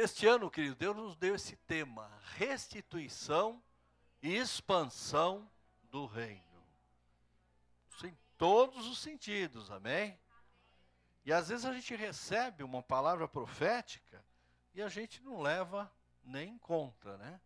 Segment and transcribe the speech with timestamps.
[0.00, 3.60] Este ano, querido, Deus nos deu esse tema: restituição
[4.22, 5.50] e expansão
[5.90, 6.62] do reino.
[7.90, 10.16] Isso em todos os sentidos, amém?
[11.24, 14.24] E às vezes a gente recebe uma palavra profética
[14.72, 15.92] e a gente não leva
[16.22, 17.40] nem em conta, né?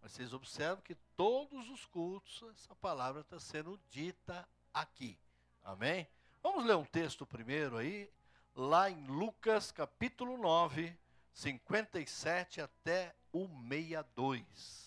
[0.00, 5.16] Mas vocês observam que todos os cultos essa palavra está sendo dita aqui.
[5.62, 6.08] Amém?
[6.42, 8.10] Vamos ler um texto primeiro aí,
[8.56, 10.98] lá em Lucas capítulo 9,
[11.32, 14.82] 57 até o 62.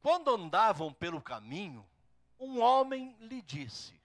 [0.00, 1.86] Quando andavam pelo caminho,
[2.38, 4.00] um homem lhe disse: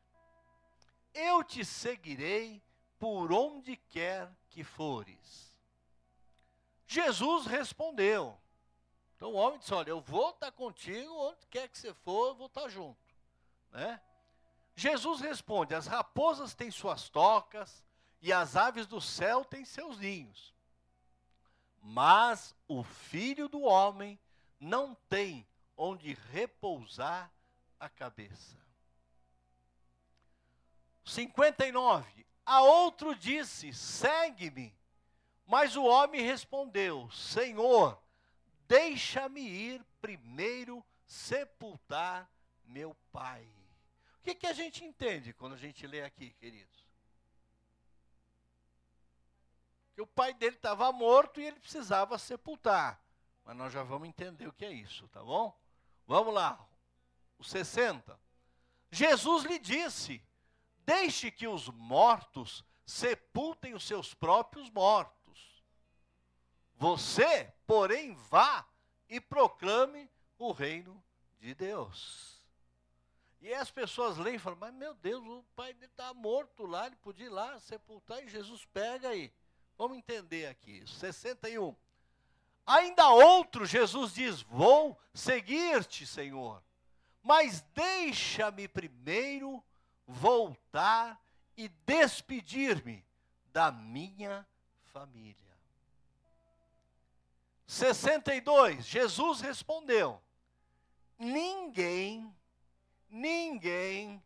[1.13, 2.61] Eu te seguirei
[2.99, 5.57] por onde quer que fores.
[6.85, 8.37] Jesus respondeu.
[9.15, 12.35] Então o homem disse: Olha, eu vou estar contigo onde quer que você for, eu
[12.35, 12.99] vou estar junto.
[13.71, 14.01] Né?
[14.75, 17.83] Jesus responde: As raposas têm suas tocas
[18.21, 20.53] e as aves do céu têm seus ninhos.
[21.81, 24.19] Mas o filho do homem
[24.59, 27.31] não tem onde repousar
[27.79, 28.57] a cabeça.
[31.05, 32.25] 59.
[32.45, 34.73] A outro disse: Segue-me.
[35.45, 38.01] Mas o homem respondeu: Senhor,
[38.67, 42.29] deixa-me ir primeiro sepultar
[42.63, 43.47] meu pai.
[44.23, 46.87] O que, que a gente entende quando a gente lê aqui, queridos?
[49.93, 53.03] Que o pai dele estava morto e ele precisava sepultar.
[53.43, 55.53] Mas nós já vamos entender o que é isso, tá bom?
[56.07, 56.65] Vamos lá.
[57.37, 58.17] O 60.
[58.89, 60.23] Jesus lhe disse:
[60.85, 65.65] Deixe que os mortos sepultem os seus próprios mortos.
[66.75, 68.65] Você, porém, vá
[69.09, 71.03] e proclame o reino
[71.41, 72.41] de Deus.
[73.43, 76.87] E as pessoas leem e falam, mas meu Deus, o pai dele está morto lá,
[76.87, 79.33] ele podia ir lá sepultar e Jesus pega aí.
[79.77, 80.81] Vamos entender aqui.
[80.87, 81.75] 61.
[82.65, 86.63] Ainda outro, Jesus diz: Vou seguir-te, Senhor,
[87.21, 89.61] mas deixa-me primeiro
[90.07, 91.21] voltar
[91.57, 93.05] e despedir-me
[93.51, 94.47] da minha
[94.93, 95.35] família.
[97.67, 100.21] 62, Jesus respondeu:
[101.19, 102.33] Ninguém,
[103.13, 104.21] ninguém,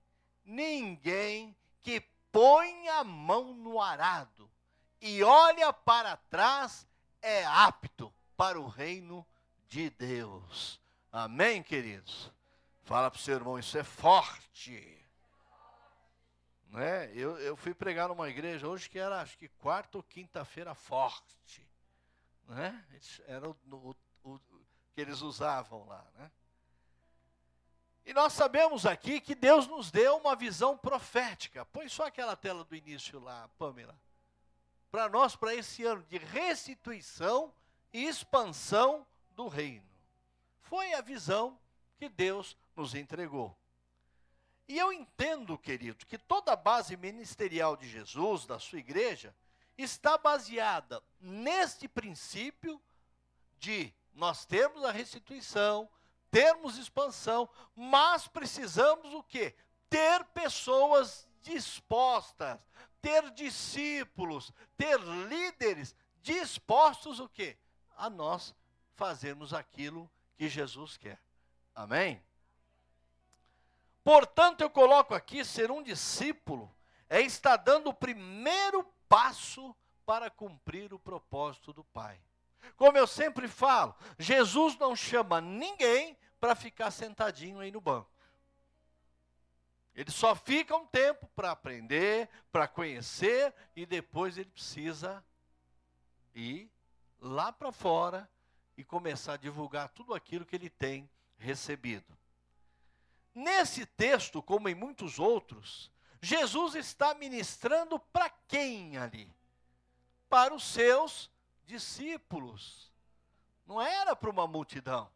[0.46, 2.00] ninguém que
[2.31, 4.50] põe a mão no arado
[5.02, 6.88] e olha para trás
[7.22, 9.28] é apto para o reino
[9.68, 10.80] de Deus.
[11.12, 12.31] Amém, queridos?
[12.84, 14.98] Fala para o seu irmão, isso é forte.
[16.69, 17.12] Né?
[17.14, 21.68] Eu, eu fui pregar numa igreja hoje que era, acho que quarta ou quinta-feira forte.
[22.48, 22.86] Né?
[23.28, 24.40] Era o, o, o,
[24.94, 26.06] que eles usavam lá.
[26.16, 26.31] Né?
[28.07, 31.66] E nós sabemos aqui que Deus nos deu uma visão profética.
[31.66, 34.00] Põe só aquela tela do início lá, Pamela.
[34.90, 37.53] Para nós, para esse ano de restituição
[37.91, 39.85] e expansão do reino.
[40.62, 41.59] Foi a visão
[41.97, 43.53] que Deus nos entregou.
[44.69, 49.35] E eu entendo, querido, que toda a base ministerial de Jesus, da sua igreja,
[49.78, 52.81] está baseada neste princípio
[53.59, 55.89] de nós termos a restituição,
[56.31, 59.55] termos expansão, mas precisamos o quê?
[59.89, 62.59] Ter pessoas dispostas,
[63.01, 67.57] ter discípulos, ter líderes dispostos o quê?
[67.97, 68.55] a nós
[68.95, 71.19] fazermos aquilo que Jesus quer.
[71.75, 72.23] Amém?
[74.03, 76.73] Portanto, eu coloco aqui: ser um discípulo
[77.09, 82.21] é estar dando o primeiro passo para cumprir o propósito do Pai.
[82.75, 88.09] Como eu sempre falo, Jesus não chama ninguém para ficar sentadinho aí no banco.
[89.95, 95.25] Ele só fica um tempo para aprender, para conhecer, e depois ele precisa
[96.35, 96.72] ir
[97.19, 98.29] lá para fora
[98.78, 102.16] e começar a divulgar tudo aquilo que ele tem recebido.
[103.34, 109.36] Nesse texto, como em muitos outros, Jesus está ministrando para quem ali?
[110.30, 111.31] Para os seus
[111.68, 112.92] discípulos.
[113.66, 115.12] Não era para uma multidão.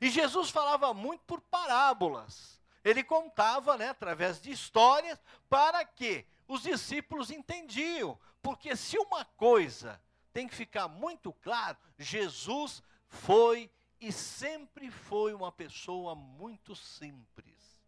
[0.00, 2.60] E Jesus falava muito por parábolas.
[2.84, 8.18] Ele contava, né, através de histórias, para que os discípulos entendiam.
[8.40, 10.00] Porque se uma coisa
[10.32, 17.82] tem que ficar muito claro: Jesus foi e sempre foi uma pessoa muito simples.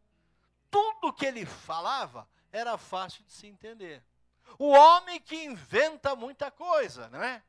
[0.71, 4.03] Tudo que ele falava era fácil de se entender.
[4.59, 7.43] O homem que inventa muita coisa, não é?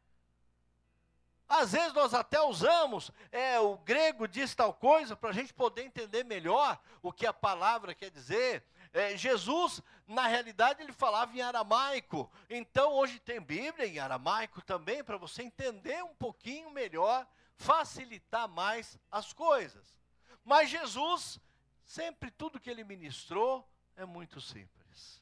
[1.53, 5.83] Às vezes nós até usamos, é, o grego diz tal coisa para a gente poder
[5.83, 8.63] entender melhor o que a palavra quer dizer.
[8.93, 12.31] É, Jesus, na realidade, ele falava em aramaico.
[12.49, 17.27] Então, hoje tem Bíblia em aramaico também, para você entender um pouquinho melhor,
[17.57, 19.99] facilitar mais as coisas.
[20.45, 21.37] Mas Jesus,
[21.83, 25.21] sempre tudo que ele ministrou é muito simples.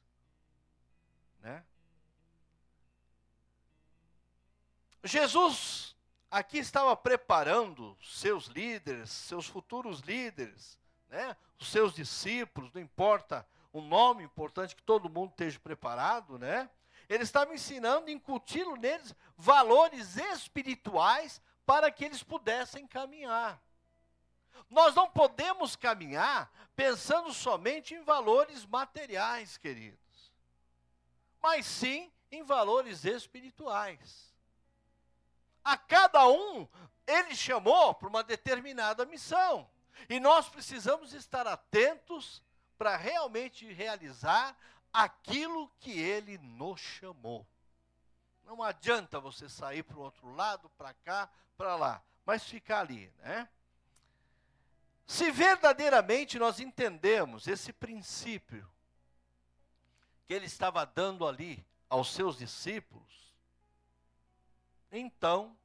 [1.41, 1.63] Né?
[5.03, 5.97] Jesus
[6.29, 10.77] aqui estava preparando seus líderes, seus futuros líderes,
[11.09, 11.35] né?
[11.59, 16.69] os seus discípulos, não importa um nome importante que todo mundo esteja preparado, né?
[17.07, 23.61] Ele estava ensinando, incutindo neles valores espirituais para que eles pudessem caminhar.
[24.69, 30.31] Nós não podemos caminhar pensando somente em valores materiais, queridos,
[31.41, 34.28] mas sim em valores espirituais.
[35.69, 36.67] A cada um,
[37.05, 39.69] ele chamou para uma determinada missão.
[40.09, 42.41] E nós precisamos estar atentos
[42.75, 44.57] para realmente realizar
[44.91, 47.45] aquilo que ele nos chamou.
[48.45, 53.13] Não adianta você sair para o outro lado, para cá, para lá, mas ficar ali,
[53.19, 53.47] né?
[55.05, 58.67] Se verdadeiramente nós entendemos esse princípio
[60.25, 63.35] que ele estava dando ali aos seus discípulos,
[64.91, 65.55] então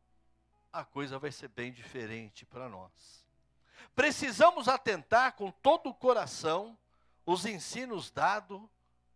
[0.74, 3.24] a coisa vai ser bem diferente para nós.
[3.94, 6.76] Precisamos atentar com todo o coração
[7.24, 8.60] os ensinos dados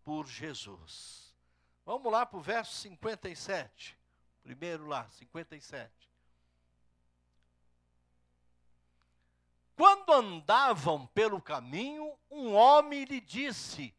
[0.05, 1.35] por Jesus.
[1.85, 3.99] Vamos lá para o verso 57.
[4.45, 5.91] Primeiro lá, 57.
[9.75, 13.93] Quando andavam pelo caminho, um homem lhe disse: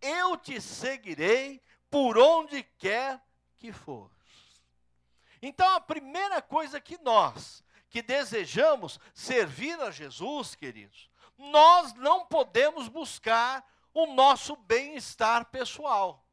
[0.00, 1.60] Eu te seguirei
[1.90, 3.20] por onde quer
[3.58, 4.10] que for.
[5.42, 12.88] Então, a primeira coisa que nós, que desejamos servir a Jesus, queridos, nós não podemos
[12.88, 16.24] buscar o nosso bem-estar pessoal.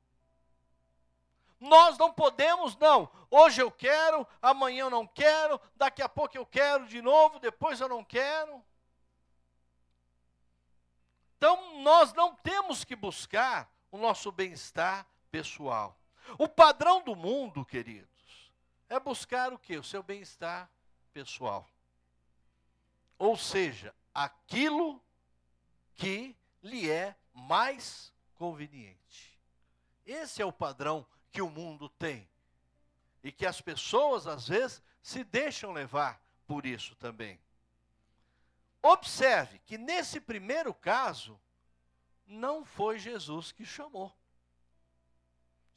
[1.59, 3.09] Nós não podemos, não.
[3.31, 7.81] Hoje eu quero, amanhã eu não quero, daqui a pouco eu quero de novo, depois
[7.81, 8.63] eu não quero.
[11.37, 15.97] Então, nós não temos que buscar o nosso bem-estar pessoal.
[16.37, 18.16] O padrão do mundo, queridos,
[18.89, 19.77] é buscar o que?
[19.77, 20.69] O seu bem-estar
[21.13, 21.69] pessoal.
[23.17, 25.03] Ou seja, aquilo
[25.95, 29.37] que lhe é mais conveniente.
[30.05, 32.29] Esse é o padrão que o mundo tem.
[33.23, 37.39] E que as pessoas, às vezes, se deixam levar por isso também.
[38.81, 41.39] Observe que nesse primeiro caso,
[42.25, 44.15] não foi Jesus que chamou.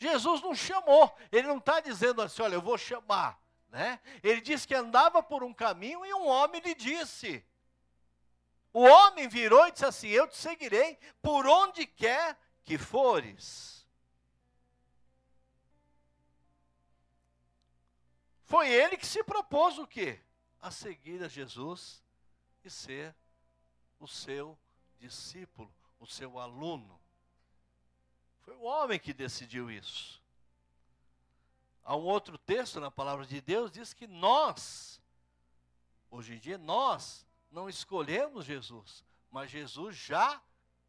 [0.01, 3.39] Jesus não chamou, ele não está dizendo assim, olha, eu vou chamar.
[3.69, 4.01] Né?
[4.23, 7.45] Ele disse que andava por um caminho e um homem lhe disse:
[8.73, 13.87] o homem virou e disse assim: Eu te seguirei por onde quer que fores.
[18.45, 20.21] Foi ele que se propôs o quê?
[20.61, 22.03] A seguir a Jesus
[22.65, 23.15] e ser
[23.99, 24.59] o seu
[24.99, 27.00] discípulo, o seu aluno.
[28.51, 30.21] Foi o homem que decidiu isso.
[31.85, 35.01] Há um outro texto na palavra de Deus diz que nós,
[36.11, 40.43] hoje em dia, nós não escolhemos Jesus, mas Jesus já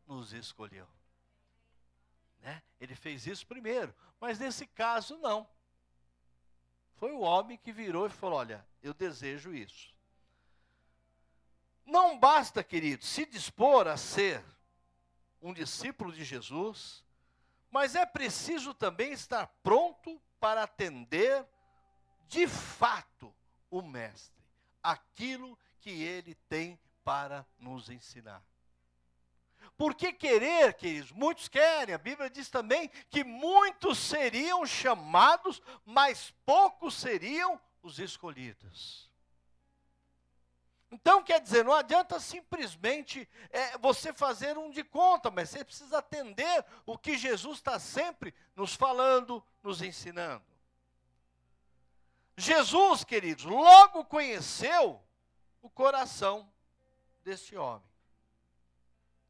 [0.08, 0.88] nos escolheu.
[2.40, 2.64] Né?
[2.80, 5.48] Ele fez isso primeiro, mas nesse caso não.
[6.96, 9.94] Foi o homem que virou e falou: Olha, eu desejo isso.
[11.86, 14.44] Não basta, querido, se dispor a ser
[15.40, 17.04] um discípulo de Jesus,
[17.72, 21.48] mas é preciso também estar pronto para atender
[22.28, 23.34] de fato
[23.70, 24.44] o Mestre,
[24.84, 28.44] aquilo que ele tem para nos ensinar.
[29.78, 36.96] Porque querer, queridos, muitos querem, a Bíblia diz também que muitos seriam chamados, mas poucos
[36.96, 39.11] seriam os escolhidos.
[40.92, 46.00] Então, quer dizer, não adianta simplesmente é, você fazer um de conta, mas você precisa
[46.00, 50.44] atender o que Jesus está sempre nos falando, nos ensinando.
[52.36, 55.02] Jesus, queridos, logo conheceu
[55.62, 56.52] o coração
[57.24, 57.90] desse homem.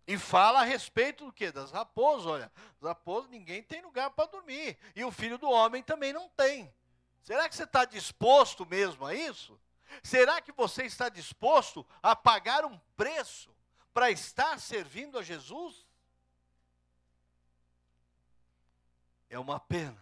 [0.08, 1.51] E fala a respeito do que?
[1.51, 2.25] Das raposas.
[2.25, 2.51] Olha,
[2.82, 4.77] as raposas ninguém tem lugar para dormir.
[4.96, 6.74] E o filho do homem também não tem.
[7.24, 9.60] Será que você está disposto mesmo a isso?
[10.04, 13.54] Será que você está disposto a pagar um preço
[13.94, 15.88] para estar servindo a Jesus?
[19.30, 20.02] É uma pena,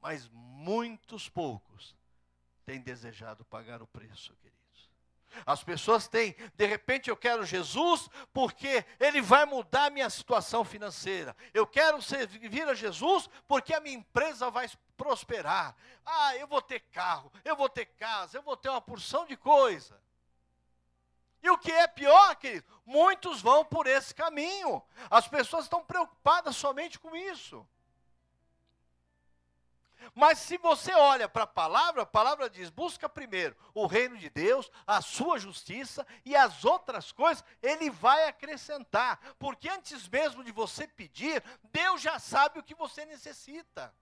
[0.00, 1.96] mas muitos poucos
[2.64, 4.53] têm desejado pagar o preço, querido.
[5.46, 10.64] As pessoas têm, de repente eu quero Jesus porque ele vai mudar a minha situação
[10.64, 11.36] financeira.
[11.52, 15.76] Eu quero servir a Jesus porque a minha empresa vai prosperar.
[16.04, 19.36] Ah, eu vou ter carro, eu vou ter casa, eu vou ter uma porção de
[19.36, 20.00] coisa.
[21.42, 24.82] E o que é pior, querido, muitos vão por esse caminho.
[25.10, 27.66] As pessoas estão preocupadas somente com isso.
[30.14, 34.28] Mas se você olha para a palavra, a palavra diz: busca primeiro o reino de
[34.28, 39.18] Deus, a sua justiça e as outras coisas, ele vai acrescentar.
[39.38, 41.42] Porque antes mesmo de você pedir,
[41.72, 43.94] Deus já sabe o que você necessita.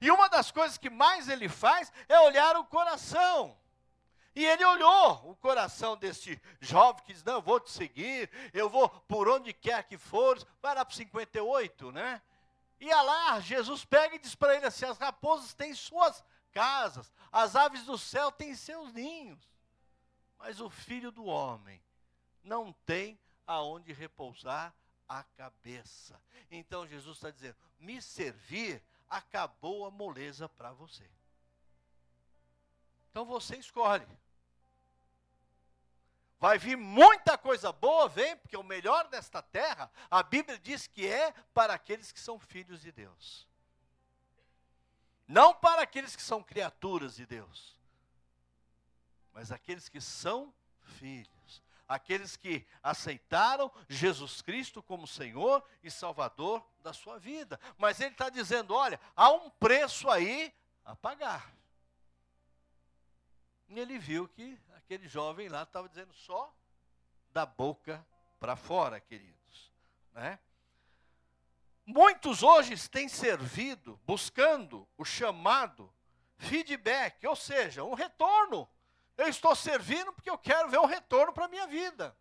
[0.00, 3.56] E uma das coisas que mais ele faz é olhar o coração.
[4.34, 8.68] E ele olhou o coração deste jovem que diz: Não, eu vou te seguir, eu
[8.68, 10.38] vou por onde quer que for.
[10.62, 12.22] Vai lá para 58, né?
[12.80, 17.54] E lá, Jesus pega e diz para ele assim: As raposas têm suas casas, as
[17.54, 19.38] aves do céu têm seus ninhos,
[20.38, 21.80] mas o filho do homem
[22.42, 24.74] não tem aonde repousar
[25.06, 26.20] a cabeça.
[26.50, 31.08] Então Jesus está dizendo: Me servir acabou a moleza para você.
[33.10, 34.06] Então você escolhe.
[36.40, 41.06] Vai vir muita coisa boa, vem, porque o melhor desta terra, a Bíblia diz que
[41.06, 43.46] é para aqueles que são filhos de Deus.
[45.28, 47.76] Não para aqueles que são criaturas de Deus,
[49.34, 56.94] mas aqueles que são filhos, aqueles que aceitaram Jesus Cristo como Senhor e Salvador da
[56.94, 57.60] sua vida.
[57.76, 60.52] Mas Ele está dizendo: olha, há um preço aí
[60.86, 61.54] a pagar.
[63.68, 64.58] E ele viu que
[64.90, 66.52] aquele jovem lá estava dizendo só
[67.32, 68.04] da boca
[68.40, 69.72] para fora, queridos.
[70.12, 70.36] Né?
[71.86, 75.94] Muitos hoje têm servido buscando o chamado
[76.38, 78.68] feedback, ou seja, um retorno.
[79.16, 82.16] Eu estou servindo porque eu quero ver um retorno para a minha vida.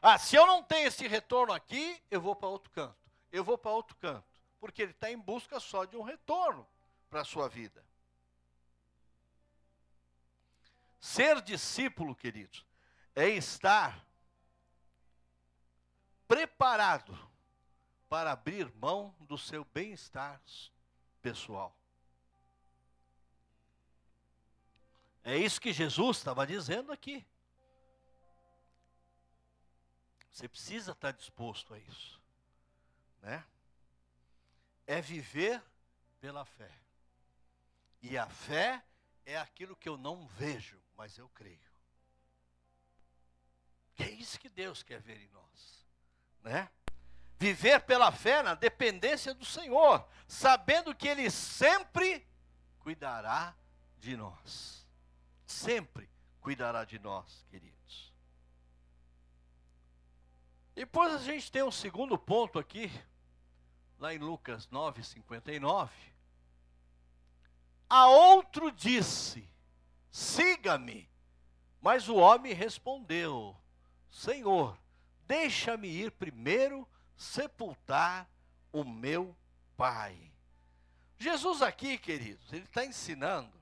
[0.00, 3.10] Ah, se eu não tenho esse retorno aqui, eu vou para outro canto.
[3.32, 4.40] Eu vou para outro canto.
[4.60, 6.64] Porque ele está em busca só de um retorno
[7.08, 7.84] para a sua vida.
[11.00, 12.64] Ser discípulo, queridos,
[13.14, 14.04] é estar
[16.28, 17.18] preparado
[18.08, 20.40] para abrir mão do seu bem-estar
[21.22, 21.74] pessoal.
[25.24, 27.26] É isso que Jesus estava dizendo aqui.
[30.30, 32.20] Você precisa estar disposto a isso,
[33.20, 33.44] né?
[34.86, 35.62] É viver
[36.20, 36.70] pela fé.
[38.00, 38.82] E a fé
[39.26, 41.58] é aquilo que eu não vejo, mas eu creio.
[43.94, 45.86] Que é isso que Deus quer ver em nós,
[46.42, 46.68] né?
[47.38, 52.28] Viver pela fé na dependência do Senhor, sabendo que Ele sempre
[52.80, 53.56] cuidará
[53.96, 54.86] de nós.
[55.46, 56.06] Sempre
[56.38, 58.12] cuidará de nós, queridos.
[60.74, 62.92] Depois a gente tem um segundo ponto aqui,
[63.98, 65.90] lá em Lucas 9, 59.
[67.88, 69.49] A outro disse:
[70.10, 71.08] siga-me.
[71.80, 73.56] Mas o homem respondeu:
[74.10, 74.78] Senhor,
[75.26, 76.86] deixa-me ir primeiro
[77.16, 78.28] sepultar
[78.72, 79.36] o meu
[79.76, 80.30] pai.
[81.18, 83.60] Jesus aqui, queridos, ele está ensinando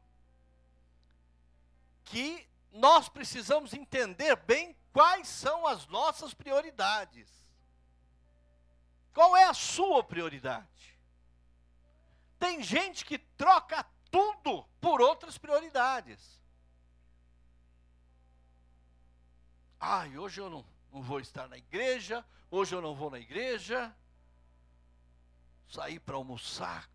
[2.05, 7.28] que nós precisamos entender bem quais são as nossas prioridades.
[9.12, 10.97] Qual é a sua prioridade?
[12.38, 16.38] Tem gente que troca tudo por outras prioridades.
[19.80, 23.94] Ai, hoje eu não, não vou estar na igreja, hoje eu não vou na igreja.
[25.68, 26.90] Saí para almoçar,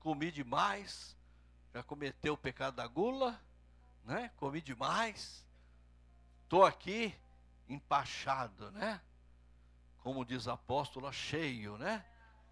[0.00, 1.16] comi demais,
[1.72, 3.40] já cometeu o pecado da gula,
[4.04, 4.30] né?
[4.36, 5.46] Comi demais.
[6.42, 7.14] Estou aqui
[7.68, 9.00] empachado, né?
[10.00, 12.04] Como diz o apóstolo, cheio, né?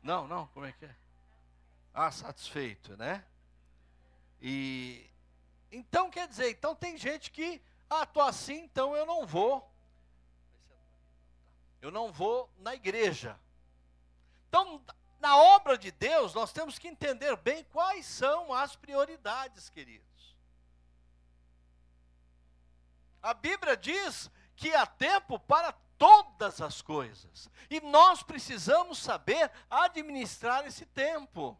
[0.02, 0.96] Não, não, como é que é?
[1.92, 3.24] Ah, satisfeito, né?
[4.40, 5.10] E
[5.70, 7.60] então quer dizer, então tem gente que,
[7.90, 9.73] ah, tô assim, então eu não vou
[11.84, 13.38] eu não vou na igreja.
[14.48, 14.82] Então,
[15.20, 20.34] na obra de Deus, nós temos que entender bem quais são as prioridades, queridos.
[23.22, 30.66] A Bíblia diz que há tempo para todas as coisas, e nós precisamos saber administrar
[30.66, 31.58] esse tempo.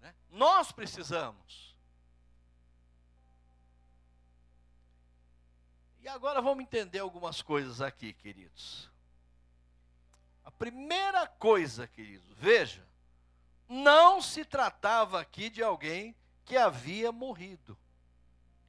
[0.00, 0.12] Né?
[0.30, 1.67] Nós precisamos.
[6.00, 8.90] E agora vamos entender algumas coisas aqui, queridos.
[10.44, 12.86] A primeira coisa, queridos, veja,
[13.68, 17.76] não se tratava aqui de alguém que havia morrido.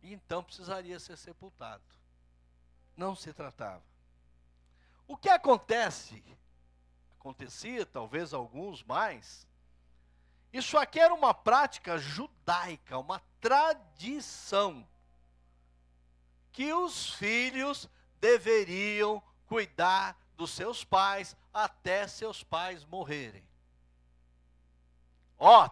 [0.01, 1.83] E então precisaria ser sepultado.
[2.97, 3.83] Não se tratava.
[5.07, 6.23] O que acontece,
[7.17, 9.47] acontecia, talvez alguns mais,
[10.51, 14.85] isso aqui era uma prática judaica, uma tradição,
[16.59, 17.89] que os filhos
[18.19, 23.47] deveriam cuidar dos seus pais até seus pais morrerem.
[25.37, 25.69] Ó,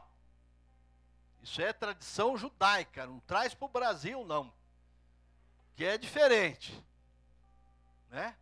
[1.41, 4.53] isso é tradição judaica, não traz para o Brasil, não.
[5.75, 6.82] Que é diferente.
[8.10, 8.34] Né?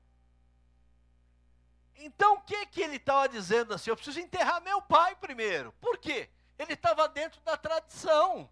[1.96, 3.90] Então o que, que ele estava dizendo assim?
[3.90, 5.72] Eu preciso enterrar meu pai primeiro.
[5.82, 6.30] Por quê?
[6.60, 8.48] Ele estava dentro da tradição.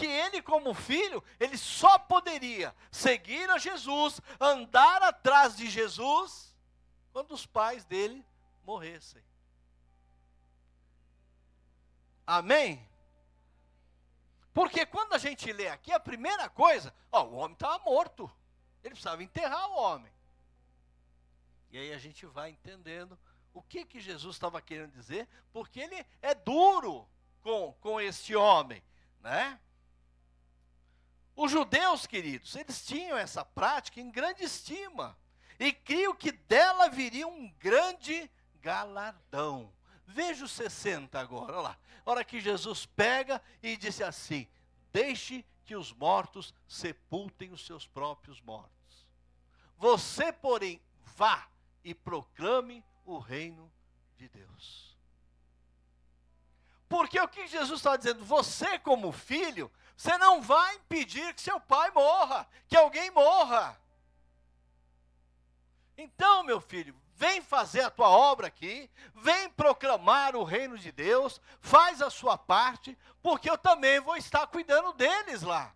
[0.00, 6.56] Que ele, como filho, ele só poderia seguir a Jesus, andar atrás de Jesus,
[7.12, 8.24] quando os pais dele
[8.64, 9.22] morressem.
[12.26, 12.88] Amém?
[14.54, 18.32] Porque quando a gente lê aqui, a primeira coisa, ó, o homem estava morto.
[18.82, 20.10] Ele precisava enterrar o homem.
[21.70, 23.18] E aí a gente vai entendendo
[23.52, 27.06] o que, que Jesus estava querendo dizer, porque ele é duro
[27.42, 28.82] com, com este homem,
[29.20, 29.60] né?
[31.42, 35.16] Os judeus, queridos, eles tinham essa prática em grande estima
[35.58, 38.30] e criam que dela viria um grande
[38.60, 39.72] galardão.
[40.06, 41.78] Veja o 60 agora, olha lá.
[42.04, 44.46] A hora que Jesus pega e disse assim:
[44.92, 49.06] Deixe que os mortos sepultem os seus próprios mortos.
[49.78, 50.78] Você, porém,
[51.16, 51.48] vá
[51.82, 53.72] e proclame o reino
[54.18, 54.94] de Deus.
[56.86, 58.22] Porque o que Jesus está dizendo?
[58.24, 59.70] Você, como filho,
[60.00, 63.78] você não vai impedir que seu pai morra, que alguém morra.
[65.94, 71.38] Então, meu filho, vem fazer a tua obra aqui, vem proclamar o reino de Deus,
[71.60, 75.70] faz a sua parte, porque eu também vou estar cuidando deles lá.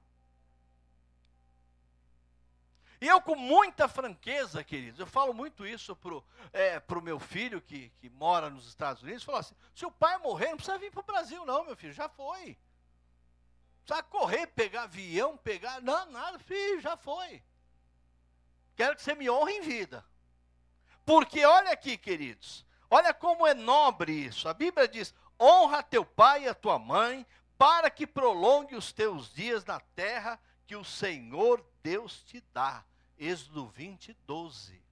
[3.03, 7.61] E eu, com muita franqueza, queridos, eu falo muito isso para o é, meu filho
[7.61, 10.91] que, que mora nos Estados Unidos, falo assim: se o pai morrer, não precisa vir
[10.91, 12.57] para o Brasil, não, meu filho, já foi.
[13.85, 15.81] Precisa correr, pegar avião, pegar.
[15.83, 17.43] Não, nada, filho, já foi.
[18.75, 20.05] Quero que você me honre em vida.
[21.05, 24.49] Porque olha aqui, queridos, olha como é nobre isso.
[24.49, 27.27] A Bíblia diz: honra teu pai e a tua mãe,
[27.59, 32.83] para que prolongue os teus dias na terra que o Senhor Deus te dá.
[33.19, 34.83] Êxodo 20, 12.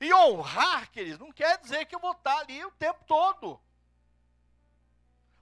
[0.00, 3.60] E honrar, queridos, não quer dizer que eu vou estar ali o tempo todo.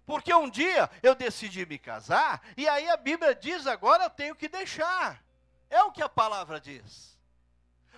[0.06, 4.36] Porque um dia eu decidi me casar, e aí a Bíblia diz agora eu tenho
[4.36, 5.22] que deixar.
[5.68, 7.18] É o que a palavra diz.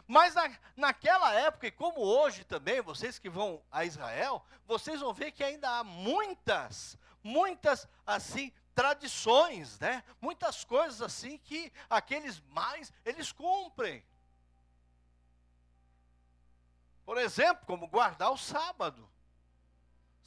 [0.06, 5.12] Mas na, naquela época, e como hoje também, vocês que vão a Israel, vocês vão
[5.12, 10.02] ver que ainda há muitas, muitas, assim, tradições, né?
[10.18, 14.02] Muitas coisas assim que aqueles mais eles cumprem.
[17.04, 19.10] Por exemplo, como guardar o sábado.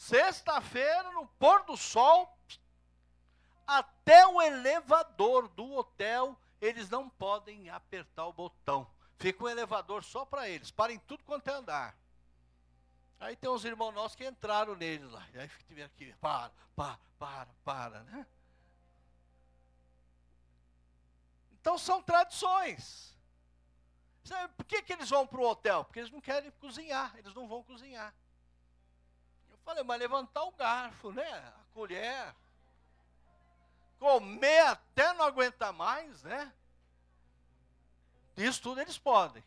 [0.02, 2.36] Sexta-feira, no pôr do sol,
[3.68, 8.92] até o elevador do hotel, eles não podem apertar o botão.
[9.20, 11.96] Fica um elevador só para eles, para em tudo quanto é andar.
[13.20, 15.24] Aí tem uns irmãos nossos que entraram neles lá.
[15.36, 18.26] E aí tiveram que, para, para, para, para, né?
[21.52, 23.16] Então são tradições.
[24.58, 25.86] Por que, que eles vão para o hotel?
[25.86, 28.12] Porque eles não querem cozinhar, eles não vão cozinhar.
[29.72, 31.32] Falei, mas levantar o garfo, né?
[31.32, 32.36] A colher.
[33.98, 36.52] Comer até não aguentar mais, né?
[38.36, 39.42] Isso tudo eles podem.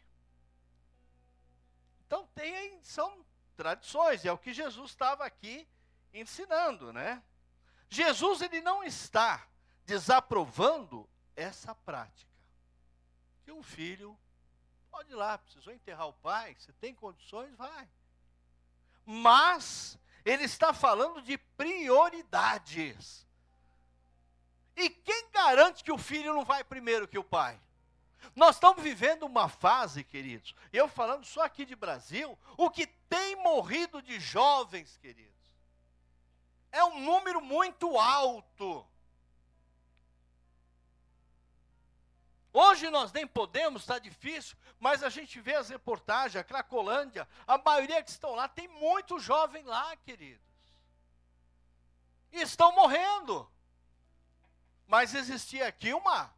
[2.06, 3.22] Então tem, são
[3.54, 5.68] tradições, é o que Jesus estava aqui
[6.10, 7.22] ensinando, né?
[7.90, 9.46] Jesus ele não está
[9.84, 11.06] desaprovando
[11.36, 12.32] essa prática.
[13.44, 14.18] Que um filho
[14.90, 17.86] pode ir lá, precisou enterrar o pai, se tem condições, vai.
[19.04, 23.26] Mas ele está falando de prioridades.
[24.76, 27.60] E quem garante que o filho não vai primeiro que o pai?
[28.34, 33.36] Nós estamos vivendo uma fase, queridos, eu falando só aqui de Brasil, o que tem
[33.36, 35.34] morrido de jovens, queridos,
[36.72, 38.84] é um número muito alto.
[42.56, 47.58] Hoje nós nem podemos, está difícil, mas a gente vê as reportagens, a Cracolândia, a
[47.58, 50.46] maioria que estão lá, tem muito jovem lá, queridos.
[52.30, 53.50] E estão morrendo.
[54.86, 56.32] Mas existia aqui uma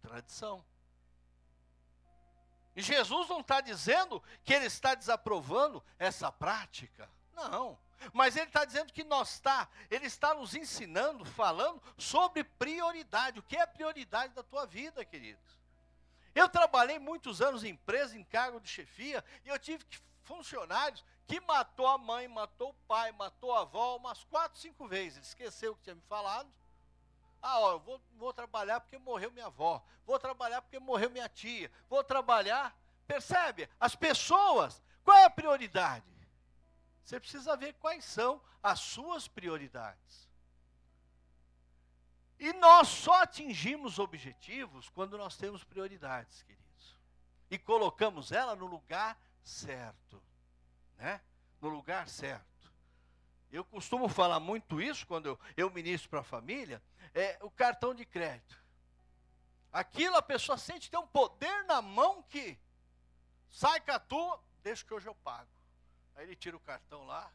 [0.00, 0.64] tradição.
[2.76, 7.10] E Jesus não está dizendo que ele está desaprovando essa prática.
[7.34, 7.76] Não.
[8.12, 13.38] Mas ele está dizendo que nós está, ele está nos ensinando, falando sobre prioridade.
[13.38, 15.58] O que é prioridade da tua vida, queridos?
[16.34, 19.84] Eu trabalhei muitos anos em empresa, em cargo de chefia, e eu tive
[20.22, 25.16] funcionários que matou a mãe, matou o pai, matou a avó umas quatro, cinco vezes.
[25.16, 26.48] Ele esqueceu o que tinha me falado.
[27.42, 29.82] Ah, ó, eu vou, vou trabalhar porque morreu minha avó.
[30.06, 31.70] Vou trabalhar porque morreu minha tia.
[31.88, 32.76] Vou trabalhar.
[33.06, 33.68] Percebe?
[33.78, 36.04] As pessoas, qual é a prioridade?
[37.10, 40.30] Você precisa ver quais são as suas prioridades.
[42.38, 46.96] E nós só atingimos objetivos quando nós temos prioridades, queridos.
[47.50, 50.22] E colocamos ela no lugar certo,
[50.98, 51.20] né?
[51.60, 52.72] No lugar certo.
[53.50, 56.80] Eu costumo falar muito isso quando eu, eu ministro para a família,
[57.12, 58.56] é o cartão de crédito.
[59.72, 62.56] Aquilo a pessoa sente ter um poder na mão que
[63.50, 65.59] sai com a tua, deixa que hoje eu pago.
[66.16, 67.30] Aí ele tira o cartão lá.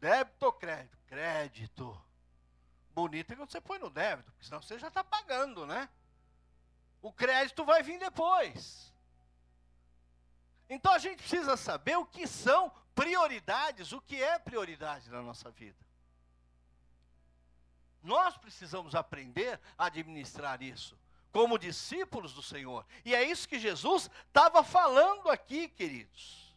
[0.00, 0.98] Débito ou crédito?
[1.06, 2.08] Crédito
[2.98, 5.88] bonito é quando você põe no débito, porque senão você já está pagando, né?
[7.00, 8.92] O crédito vai vir depois.
[10.68, 15.48] Então a gente precisa saber o que são prioridades, o que é prioridade na nossa
[15.50, 15.78] vida.
[18.02, 20.98] Nós precisamos aprender a administrar isso,
[21.30, 22.84] como discípulos do Senhor.
[23.04, 26.47] E é isso que Jesus estava falando aqui, queridos.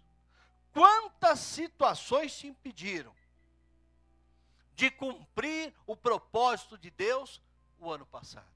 [0.74, 3.14] Quantas situações te impediram
[4.76, 7.42] de cumprir o propósito de Deus
[7.78, 8.48] o ano passado.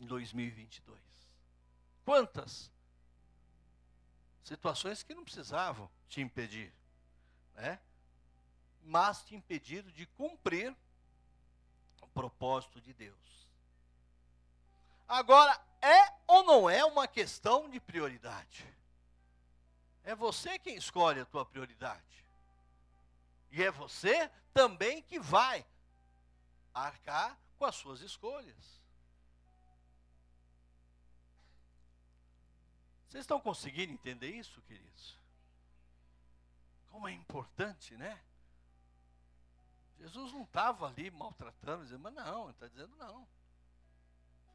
[0.00, 0.98] Em 2022.
[2.04, 2.70] Quantas
[4.42, 6.72] situações que não precisavam te impedir,
[7.54, 7.80] né?
[8.82, 10.74] Mas te impediram de cumprir
[12.00, 13.48] o propósito de Deus.
[15.06, 18.66] Agora, é ou não é uma questão de prioridade?
[20.04, 22.24] É você quem escolhe a tua prioridade.
[23.50, 25.64] E é você também que vai
[26.74, 28.82] arcar com as suas escolhas.
[33.08, 35.18] Vocês estão conseguindo entender isso, queridos?
[36.90, 38.20] Como é importante, né?
[39.98, 43.28] Jesus não estava ali maltratando, dizendo, mas não, ele está dizendo não.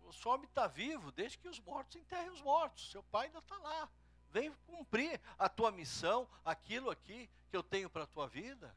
[0.02, 2.92] O homem está vivo, desde que os mortos enterrem os mortos.
[2.92, 3.90] Seu pai ainda está lá.
[4.32, 8.76] Vem cumprir a tua missão, aquilo aqui que eu tenho para a tua vida.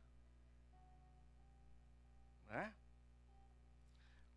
[2.47, 2.75] Né?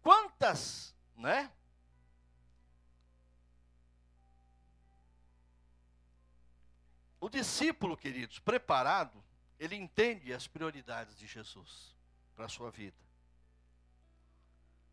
[0.02, 1.52] Quantas, né?
[7.21, 9.23] O discípulo, queridos, preparado,
[9.58, 11.95] ele entende as prioridades de Jesus
[12.36, 12.97] para a sua vida.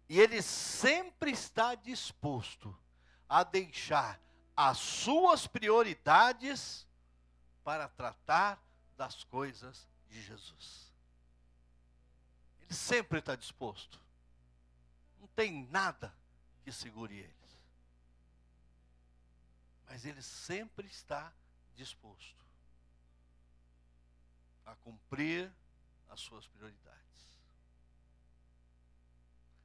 [0.09, 2.77] E ele sempre está disposto
[3.29, 4.21] a deixar
[4.69, 6.87] as suas prioridades
[7.65, 8.63] para tratar
[8.97, 10.91] das coisas de Jesus
[12.71, 14.01] sempre está disposto.
[15.19, 16.15] Não tem nada
[16.63, 17.61] que segure eles.
[19.87, 21.33] Mas ele sempre está
[21.75, 22.47] disposto
[24.65, 25.53] a cumprir
[26.09, 27.01] as suas prioridades.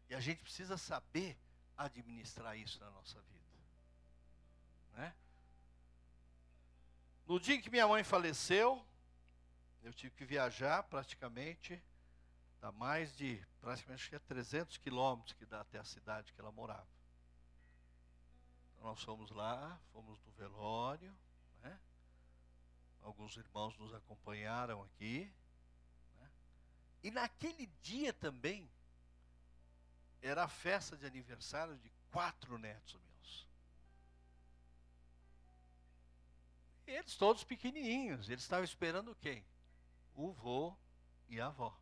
[0.10, 1.38] E a gente precisa saber
[1.78, 3.45] administrar isso na nossa vida.
[4.96, 5.14] Né?
[7.28, 8.84] No dia em que minha mãe faleceu,
[9.84, 11.82] eu tive que viajar praticamente
[12.66, 16.88] Dá mais de, praticamente é 300 quilômetros que dá até a cidade que ela morava.
[18.74, 21.16] Então nós fomos lá, fomos no velório,
[21.62, 21.80] né?
[23.04, 25.32] Alguns irmãos nos acompanharam aqui.
[26.20, 26.32] Né?
[27.04, 28.68] E naquele dia também,
[30.20, 33.00] era a festa de aniversário de quatro netos
[36.88, 39.44] eles todos pequenininhos, eles estavam esperando quem?
[40.16, 40.76] O vô
[41.28, 41.76] e a avó.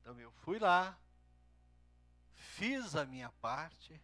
[0.00, 0.98] Então eu fui lá,
[2.34, 4.00] fiz a minha parte,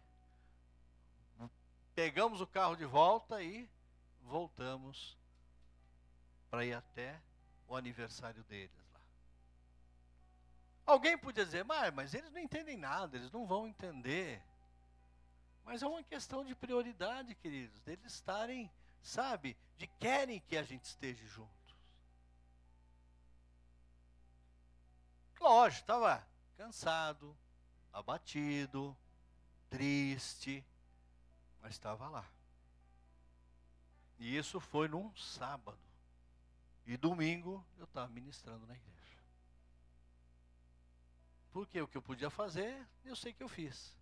[1.95, 3.69] pegamos o carro de volta e
[4.21, 5.17] voltamos
[6.49, 7.19] para ir até
[7.67, 8.99] o aniversário deles lá.
[10.85, 14.41] Alguém podia dizer, mas, mas eles não entendem nada, eles não vão entender.
[15.63, 18.69] Mas é uma questão de prioridade, queridos, deles estarem,
[19.03, 21.51] sabe, de querem que a gente esteja junto.
[25.39, 27.37] Lógico, estava cansado,
[27.91, 28.97] abatido,
[29.69, 30.65] triste,
[31.61, 32.25] mas estava lá.
[34.17, 35.77] E isso foi num sábado.
[36.85, 38.93] E domingo eu estava ministrando na igreja.
[41.51, 43.95] Porque o que eu podia fazer, eu sei que eu fiz.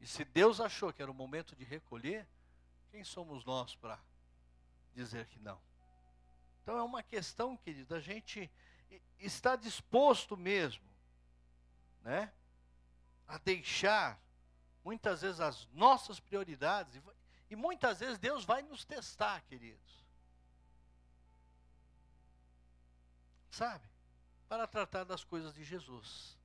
[0.00, 2.26] E se Deus achou que era o momento de recolher,
[2.90, 3.98] quem somos nós para
[4.94, 5.60] dizer que não?
[6.62, 8.50] Então é uma questão, querido, a gente
[9.18, 10.84] está disposto mesmo,
[12.02, 12.32] né,
[13.26, 14.20] a deixar
[14.84, 17.02] muitas vezes as nossas prioridades e,
[17.50, 20.04] e muitas vezes Deus vai nos testar, queridos.
[23.50, 23.88] Sabe?
[24.48, 26.39] Para tratar das coisas de Jesus.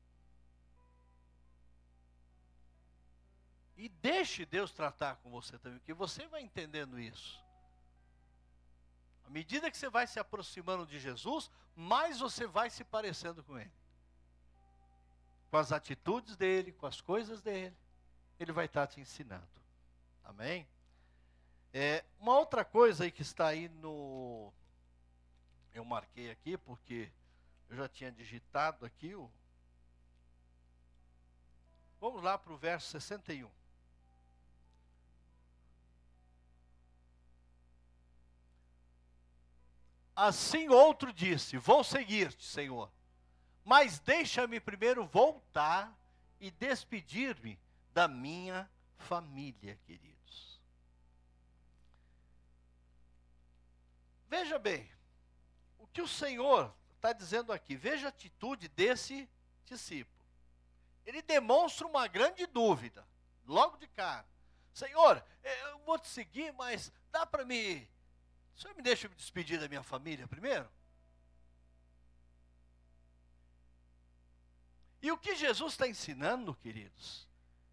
[3.77, 7.43] E deixe Deus tratar com você também, porque você vai entendendo isso.
[9.25, 13.59] À medida que você vai se aproximando de Jesus, mais você vai se parecendo com
[13.59, 13.71] Ele.
[15.49, 17.75] Com as atitudes dele, com as coisas dele.
[18.39, 19.47] Ele vai estar te ensinando.
[20.23, 20.67] Amém?
[21.73, 24.53] É, uma outra coisa aí que está aí no.
[25.73, 27.11] Eu marquei aqui porque
[27.69, 29.29] eu já tinha digitado aqui o.
[31.99, 33.49] Vamos lá para o verso 61.
[40.15, 42.89] Assim outro disse: Vou seguir-te, Senhor,
[43.63, 45.93] mas deixa-me primeiro voltar
[46.39, 47.59] e despedir-me
[47.91, 50.59] da minha família, queridos.
[54.29, 54.89] Veja bem,
[55.77, 59.29] o que o Senhor está dizendo aqui, veja a atitude desse
[59.65, 60.15] discípulo.
[61.05, 63.07] Ele demonstra uma grande dúvida,
[63.45, 64.25] logo de cara.
[64.73, 67.87] Senhor, eh, eu vou te seguir, mas dá para me
[68.55, 70.69] o senhor me deixa me despedir da minha família primeiro?
[75.01, 77.27] E o que Jesus está ensinando, queridos,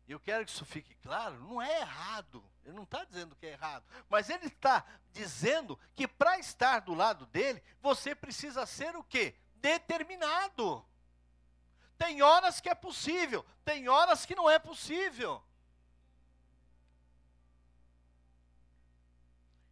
[0.07, 2.45] eu quero que isso fique claro, não é errado.
[2.65, 3.85] Ele não está dizendo que é errado.
[4.09, 9.35] Mas ele está dizendo que para estar do lado dele, você precisa ser o quê?
[9.57, 10.85] Determinado.
[11.97, 15.43] Tem horas que é possível, tem horas que não é possível.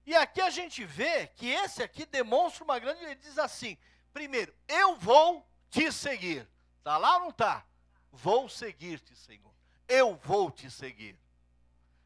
[0.07, 3.05] E aqui a gente vê que esse aqui demonstra uma grande.
[3.05, 3.77] Ele diz assim:
[4.13, 6.49] primeiro, eu vou te seguir.
[6.79, 7.65] Está lá ou não está?
[8.11, 9.53] Vou seguir-te, Senhor.
[9.87, 11.19] Eu vou te seguir.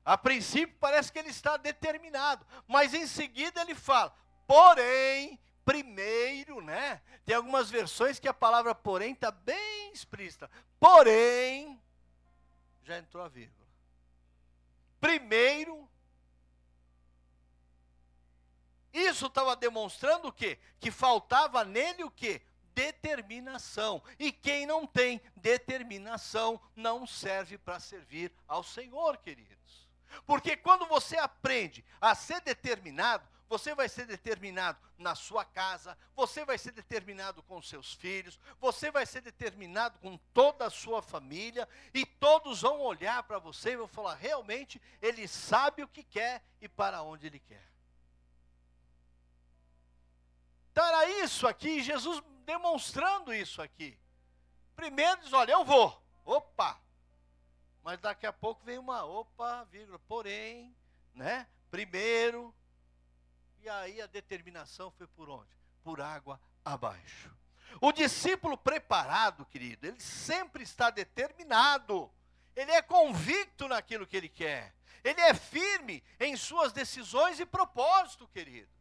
[0.04, 4.14] A princípio parece que ele está determinado, mas em seguida ele fala:
[4.46, 7.00] porém, primeiro, né?
[7.24, 10.50] Tem algumas versões que a palavra porém está bem explícita.
[10.78, 11.80] Porém,
[12.82, 13.66] já entrou a vírgula.
[15.00, 15.88] Primeiro,
[18.94, 20.56] Isso estava demonstrando o quê?
[20.78, 22.40] Que faltava nele o quê?
[22.72, 24.00] Determinação.
[24.20, 29.88] E quem não tem determinação não serve para servir ao Senhor, queridos.
[30.24, 36.44] Porque quando você aprende a ser determinado, você vai ser determinado na sua casa, você
[36.44, 41.68] vai ser determinado com seus filhos, você vai ser determinado com toda a sua família,
[41.92, 46.44] e todos vão olhar para você e vão falar: realmente, ele sabe o que quer
[46.60, 47.73] e para onde ele quer.
[50.74, 53.96] Então era isso aqui, Jesus demonstrando isso aqui.
[54.74, 56.04] Primeiro diz, olha, eu vou.
[56.24, 56.80] Opa!
[57.80, 60.76] Mas daqui a pouco vem uma opa, vírgula, porém,
[61.14, 61.46] né?
[61.70, 62.52] Primeiro.
[63.60, 65.56] E aí a determinação foi por onde?
[65.84, 67.30] Por água abaixo.
[67.80, 72.10] O discípulo preparado, querido, ele sempre está determinado.
[72.56, 74.74] Ele é convicto naquilo que ele quer.
[75.04, 78.74] Ele é firme em suas decisões e propósito, querido.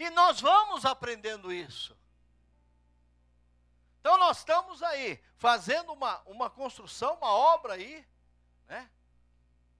[0.00, 1.94] E nós vamos aprendendo isso.
[4.00, 8.06] Então nós estamos aí fazendo uma, uma construção, uma obra aí,
[8.66, 8.90] né?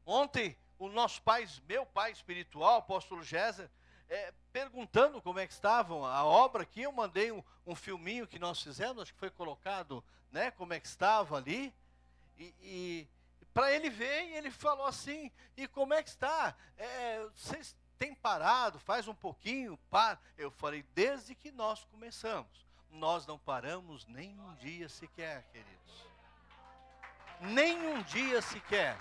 [0.05, 3.71] Ontem o nosso pai, meu pai espiritual, apóstolo Géser,
[4.11, 8.39] é, perguntando como é que estavam a obra aqui, eu mandei um, um filminho que
[8.39, 11.75] nós fizemos, acho que foi colocado, né, como é que estava ali,
[12.37, 13.09] e, e
[13.55, 16.55] para ele ver, ele falou assim, e como é que está?
[16.77, 20.19] É, vocês tem parado, faz um pouquinho, para.
[20.39, 26.07] Eu falei, desde que nós começamos, nós não paramos nem um dia sequer, queridos.
[27.41, 28.97] Nem um dia sequer.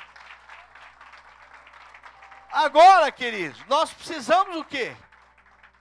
[2.52, 4.94] Agora, queridos, nós precisamos o quê?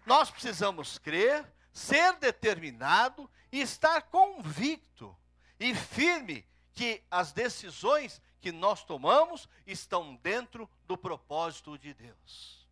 [0.06, 5.16] Nós precisamos crer, ser determinado e estar convicto
[5.58, 12.67] e firme que as decisões que nós tomamos estão dentro do propósito de Deus.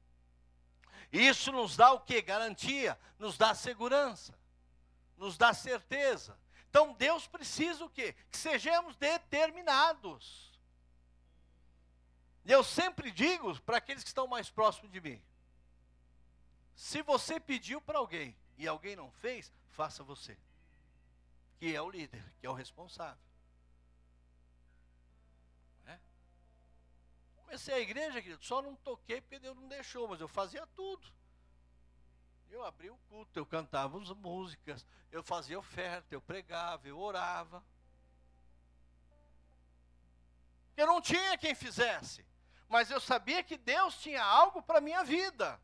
[1.13, 2.21] Isso nos dá o que?
[2.21, 4.39] Garantia, nos dá segurança,
[5.17, 6.39] nos dá certeza.
[6.69, 8.15] Então Deus precisa o quê?
[8.31, 10.47] Que sejamos determinados.
[12.45, 15.23] E eu sempre digo para aqueles que estão mais próximos de mim:
[16.75, 20.39] se você pediu para alguém e alguém não fez, faça você,
[21.59, 23.26] que é o líder, que é o responsável.
[27.47, 31.07] Comecei a igreja, querido, só não toquei porque Deus não deixou, mas eu fazia tudo.
[32.51, 37.65] Eu abri o culto, eu cantava as músicas, eu fazia oferta, eu pregava, eu orava.
[40.77, 42.27] Eu não tinha quem fizesse,
[42.69, 45.61] mas eu sabia que Deus tinha algo para a minha vida.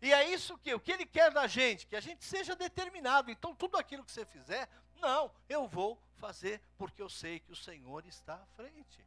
[0.00, 3.30] E é isso que o que ele quer da gente, que a gente seja determinado.
[3.30, 7.56] Então tudo aquilo que você fizer, não, eu vou fazer porque eu sei que o
[7.56, 9.06] Senhor está à frente.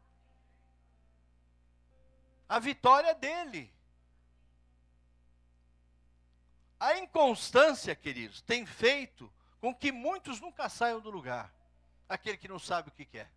[2.52, 3.74] A vitória é dele.
[6.78, 11.50] A inconstância, queridos, tem feito com que muitos nunca saiam do lugar.
[12.10, 13.32] Aquele que não sabe o que quer.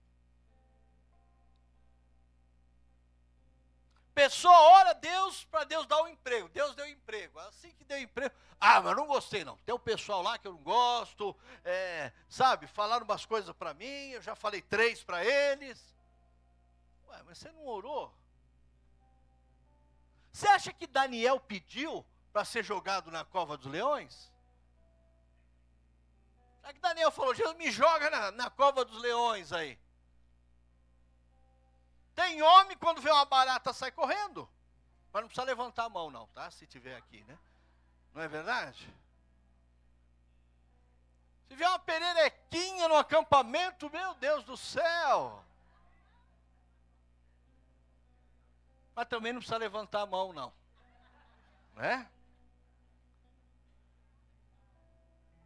[4.12, 6.48] Pessoa ora Deus para Deus dar um emprego.
[6.48, 7.38] Deus deu emprego.
[7.38, 8.34] Assim que deu emprego.
[8.58, 9.56] Ah, mas não gostei não.
[9.58, 11.36] Tem um pessoal lá que eu não gosto.
[11.64, 14.10] É, sabe, falaram umas coisas para mim.
[14.10, 15.94] Eu já falei três para eles.
[17.06, 18.12] Ué, mas você não orou?
[20.34, 24.32] Você acha que Daniel pediu para ser jogado na cova dos leões?
[26.60, 29.78] Será que Daniel falou, Jesus me joga na, na cova dos leões aí?
[32.16, 34.50] Tem homem, quando vê uma barata, sai correndo.
[35.12, 36.50] Mas não precisa levantar a mão, não, tá?
[36.50, 37.38] Se tiver aqui, né?
[38.12, 38.92] Não é verdade?
[41.46, 45.43] Se vier uma pererequinha no acampamento, meu Deus do céu.
[48.94, 50.52] Mas também não precisa levantar a mão, não.
[51.74, 52.08] Né?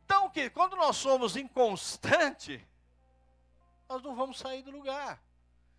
[0.04, 2.60] Então, que quando nós somos inconstantes,
[3.88, 5.22] nós não vamos sair do lugar.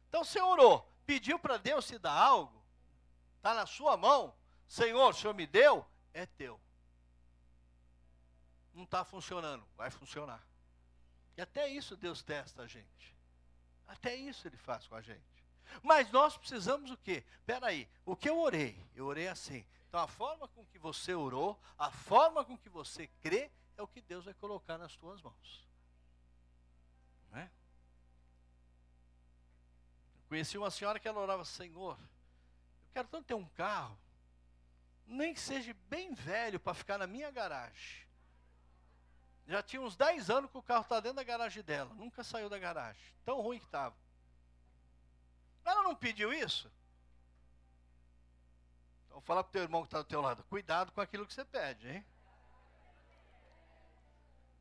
[0.08, 2.64] Então você orou, pediu para Deus te dar algo,
[3.38, 4.36] está na sua mão,
[4.68, 6.60] Senhor, o Senhor me deu, é teu.
[8.74, 10.44] Não está funcionando, vai funcionar.
[11.38, 13.16] E até isso Deus testa a gente.
[13.88, 15.39] Até isso Ele faz com a gente.
[15.84, 17.24] Mas nós precisamos o quê?
[17.40, 18.78] Espera aí, o que eu orei?
[18.96, 19.66] Eu orei assim.
[19.88, 23.88] Então a forma com que você orou, a forma com que você crê, é o
[23.88, 25.68] que Deus vai colocar nas tuas mãos.
[27.32, 27.50] Não é?
[30.28, 33.98] Conheci uma senhora que ela orava, Senhor, eu quero tanto ter um carro,
[35.08, 38.06] nem que seja bem velho para ficar na minha garagem.
[39.48, 42.48] Já tinha uns 10 anos que o carro está dentro da garagem dela, nunca saiu
[42.48, 43.96] da garagem, tão ruim que estava.
[45.70, 46.72] Ela não pediu isso?
[49.06, 51.34] Então fala para o teu irmão que está do teu lado, cuidado com aquilo que
[51.34, 52.06] você pede, hein?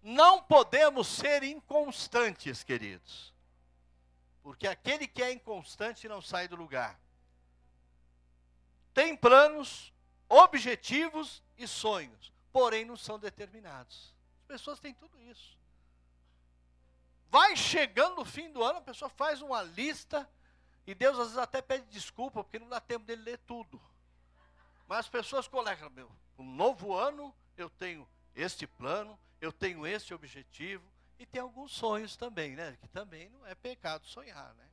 [0.02, 3.32] Não podemos ser inconstantes, queridos.
[4.42, 7.00] Porque aquele que é inconstante não sai do lugar.
[8.92, 9.92] Tem planos,
[10.28, 14.14] objetivos e sonhos, porém não são determinados.
[14.42, 15.56] As pessoas têm tudo isso.
[17.30, 20.28] Vai chegando o fim do ano, a pessoa faz uma lista
[20.88, 23.78] e Deus às vezes até pede desculpa porque não dá tempo dele ler tudo.
[24.86, 30.14] Mas as pessoas colocam, meu, um novo ano eu tenho este plano, eu tenho este
[30.14, 32.78] objetivo, e tem alguns sonhos também, né?
[32.80, 34.66] Que também não é pecado sonhar, né?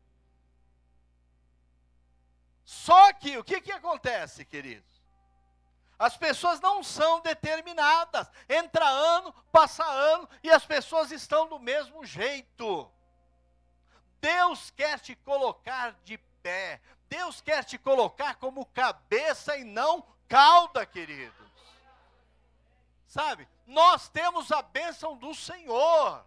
[2.63, 5.03] Só que o que, que acontece, queridos?
[5.99, 8.31] As pessoas não são determinadas.
[8.47, 12.89] Entra ano, passa ano e as pessoas estão do mesmo jeito.
[14.21, 16.81] Deus quer te colocar de pé.
[17.09, 21.45] Deus quer te colocar como cabeça e não cauda, queridos.
[23.07, 23.47] Sabe?
[23.65, 26.25] Nós temos a bênção do Senhor.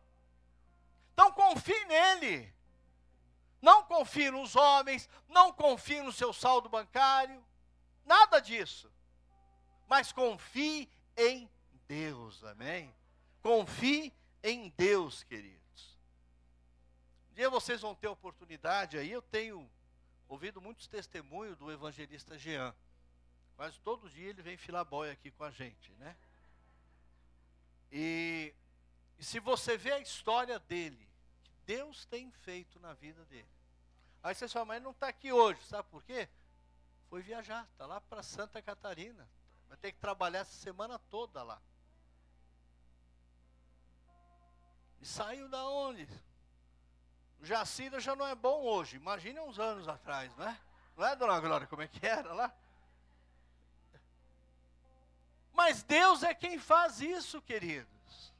[1.12, 2.55] Então confie nele.
[3.61, 7.44] Não confie nos homens, não confie no seu saldo bancário,
[8.05, 8.90] nada disso.
[9.88, 11.51] Mas confie em
[11.88, 12.94] Deus, amém?
[13.42, 15.59] Confie em Deus, queridos.
[17.38, 19.70] Dia vocês vão ter oportunidade aí, eu tenho
[20.27, 22.74] ouvido muitos testemunhos do evangelista Jean.
[23.55, 26.16] Quase todo dia ele vem filar boia aqui com a gente, né?
[27.92, 28.53] E,
[29.16, 31.09] e se você vê a história dele,
[31.64, 33.48] Deus tem feito na vida dele.
[34.20, 36.29] Aí você fala, mas ele não está aqui hoje, sabe por quê?
[37.09, 39.31] Foi viajar, está lá para Santa Catarina.
[39.68, 41.62] Vai ter que trabalhar essa semana toda lá.
[45.00, 46.08] E saiu da onde?
[47.41, 48.97] O Jacira já não é bom hoje.
[48.97, 50.61] Imagina uns anos atrás, não é?
[50.97, 52.53] Não é, dona Glória, como é que era lá?
[55.53, 58.33] Mas Deus é quem faz isso, queridos.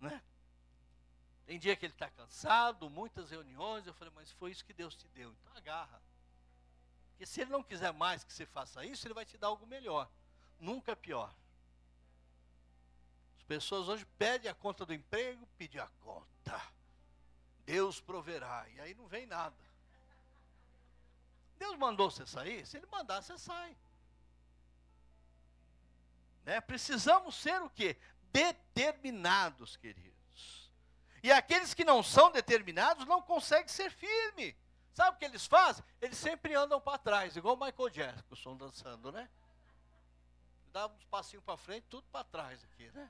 [0.00, 0.22] Né?
[1.46, 3.86] Tem dia que ele está cansado, muitas reuniões.
[3.86, 5.32] Eu falei, mas foi isso que Deus te deu.
[5.32, 6.00] Então agarra.
[7.10, 9.66] Porque se ele não quiser mais que você faça isso, ele vai te dar algo
[9.66, 10.08] melhor.
[10.58, 11.34] Nunca pior.
[13.36, 16.62] As pessoas hoje pedem a conta do emprego, pedem a conta.
[17.70, 18.66] Deus proverá.
[18.74, 19.54] E aí não vem nada.
[21.56, 22.66] Deus mandou você sair?
[22.66, 23.76] Se ele mandar, você sai.
[26.44, 26.60] Né?
[26.60, 27.96] Precisamos ser o quê?
[28.32, 30.72] Determinados, queridos.
[31.22, 34.56] E aqueles que não são determinados não conseguem ser firmes.
[34.92, 35.84] Sabe o que eles fazem?
[36.00, 39.30] Eles sempre andam para trás, igual o Michael Jackson dançando, né?
[40.72, 43.08] Dá uns passinhos para frente, tudo para trás aqui, né?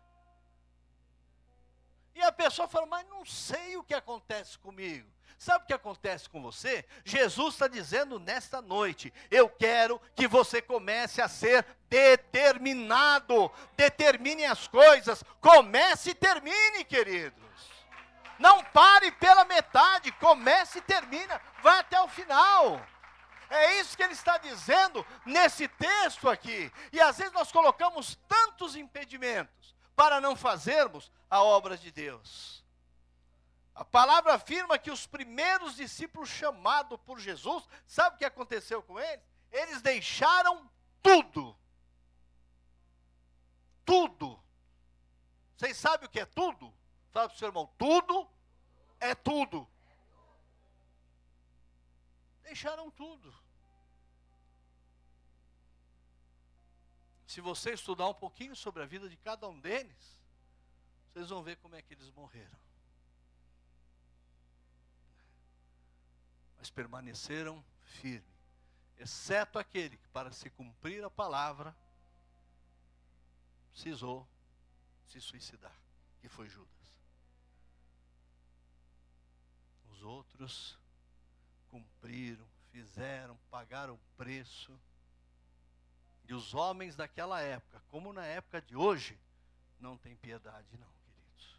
[2.14, 5.08] E a pessoa fala, mas não sei o que acontece comigo.
[5.40, 6.84] Sabe o que acontece com você?
[7.02, 13.50] Jesus está dizendo nesta noite: eu quero que você comece a ser determinado.
[13.74, 15.24] Determine as coisas.
[15.40, 17.40] Comece e termine, queridos.
[18.38, 20.12] Não pare pela metade.
[20.12, 21.40] Comece e termina.
[21.62, 22.78] Vai até o final.
[23.48, 26.70] É isso que ele está dizendo nesse texto aqui.
[26.92, 32.64] E às vezes nós colocamos tantos impedimentos para não fazermos a obra de Deus.
[33.74, 38.98] A palavra afirma que os primeiros discípulos chamados por Jesus, sabe o que aconteceu com
[38.98, 39.22] eles?
[39.53, 40.70] Eles deixaram
[41.03, 41.55] tudo.
[43.84, 44.42] Tudo.
[45.55, 46.72] Vocês sabem o que é tudo?
[47.11, 48.26] Fala para o seu irmão, tudo
[48.98, 49.68] é tudo
[52.51, 53.32] deixaram tudo.
[57.31, 60.18] Se você estudar um pouquinho sobre a vida de cada um deles,
[61.07, 62.59] vocês vão ver como é que eles morreram.
[66.59, 68.35] Mas permaneceram firmes,
[68.99, 71.72] exceto aquele que, para se cumprir a palavra,
[73.70, 74.28] precisou
[75.07, 75.81] se suicidar,
[76.20, 76.99] que foi Judas.
[79.93, 80.76] Os outros
[81.68, 84.76] cumpriram, fizeram, pagaram o preço.
[86.31, 89.18] E os homens daquela época, como na época de hoje,
[89.81, 91.59] não tem piedade, não, queridos.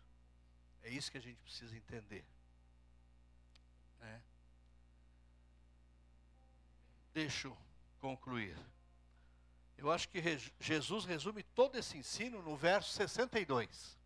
[0.81, 2.23] É isso que a gente precisa entender.
[3.99, 4.21] É.
[7.13, 7.57] Deixa eu
[7.99, 8.57] concluir.
[9.77, 10.21] Eu acho que
[10.57, 13.99] Jesus resume todo esse ensino no verso 62.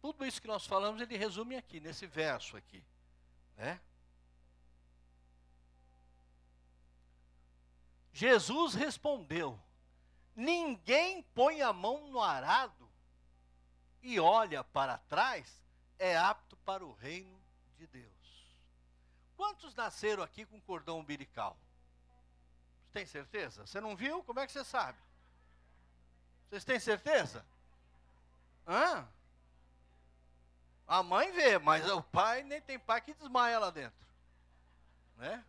[0.00, 2.82] Tudo isso que nós falamos, ele resume aqui, nesse verso aqui.
[3.58, 3.78] Né?
[8.12, 9.60] Jesus respondeu:
[10.34, 12.90] Ninguém põe a mão no arado
[14.02, 15.62] e olha para trás,
[15.98, 17.40] é apto para o reino
[17.76, 18.10] de Deus.
[19.36, 21.56] Quantos nasceram aqui com cordão umbilical?
[22.82, 23.66] Você tem certeza?
[23.66, 24.22] Você não viu?
[24.24, 24.98] Como é que você sabe?
[26.48, 27.46] Vocês têm certeza?
[28.66, 29.06] Hã?
[30.86, 34.06] A mãe vê, mas o pai nem tem pai que desmaia lá dentro.
[35.16, 35.44] Né?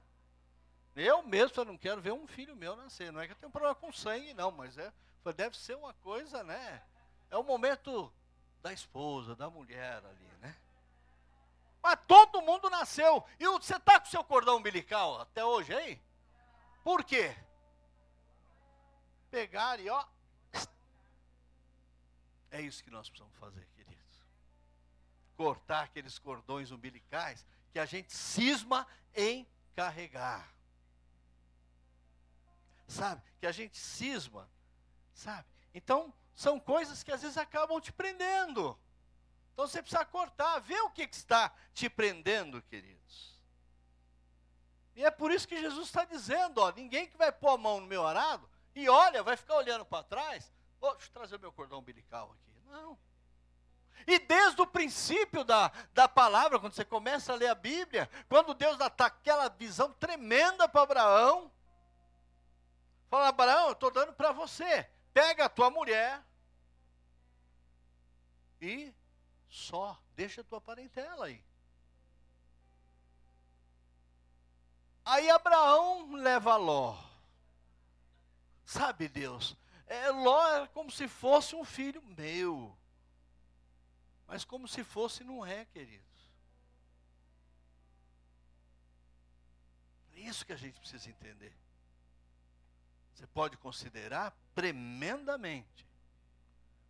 [0.96, 3.12] Eu mesmo eu não quero ver um filho meu nascer.
[3.12, 4.92] Não é que eu tenho problema com sangue, não, mas é,
[5.36, 6.84] deve ser uma coisa, né?
[7.30, 8.12] É o momento
[8.62, 10.56] da esposa, da mulher ali, né?
[11.82, 13.24] Mas todo mundo nasceu.
[13.40, 16.02] E você está com seu cordão umbilical até hoje aí?
[16.84, 17.36] Por quê?
[19.30, 20.06] Pegar e ó.
[22.52, 23.92] É isso que nós precisamos fazer, querido
[25.42, 28.86] cortar aqueles cordões umbilicais que a gente cisma
[29.16, 30.48] em carregar.
[32.92, 33.22] Sabe?
[33.40, 34.50] Que a gente cisma,
[35.14, 35.48] sabe?
[35.74, 38.78] Então, são coisas que às vezes acabam te prendendo.
[39.54, 43.40] Então você precisa cortar, ver o que, que está te prendendo, queridos.
[44.94, 47.80] E é por isso que Jesus está dizendo: ó, ninguém que vai pôr a mão
[47.80, 50.52] no meu arado e olha, vai ficar olhando para trás.
[50.82, 52.52] Oh, deixa eu trazer o meu cordão umbilical aqui.
[52.70, 52.98] Não.
[54.06, 58.54] E desde o princípio da, da palavra, quando você começa a ler a Bíblia, quando
[58.54, 61.52] Deus dá aquela visão tremenda para Abraão,
[63.12, 66.24] fala: Abraão, eu estou dando para você, pega a tua mulher
[68.62, 68.94] e
[69.50, 71.44] só, deixa a tua parentela aí.
[75.04, 76.98] Aí Abraão leva Ló.
[78.64, 79.58] Sabe, Deus,
[79.88, 82.78] é, Ló é como se fosse um filho meu.
[84.26, 86.08] Mas como se fosse, não é, queridos.
[90.14, 91.61] É isso que a gente precisa entender.
[93.22, 95.88] Você pode considerar tremendamente.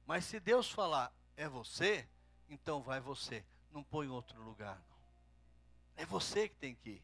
[0.07, 2.07] Mas se Deus falar, é você,
[2.49, 3.45] então vai você.
[3.69, 4.97] Não põe outro lugar, não.
[5.97, 7.03] É você que tem que ir.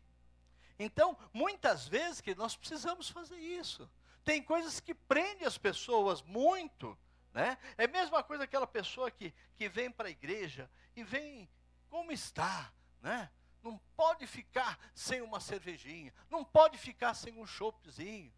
[0.80, 3.90] Então, muitas vezes que nós precisamos fazer isso.
[4.24, 6.98] Tem coisas que prendem as pessoas muito
[7.38, 7.56] né?
[7.78, 11.48] É a mesma coisa aquela pessoa que, que vem para a igreja e vem
[11.88, 13.30] como está, né?
[13.62, 18.34] Não pode ficar sem uma cervejinha, não pode ficar sem um choppzinho.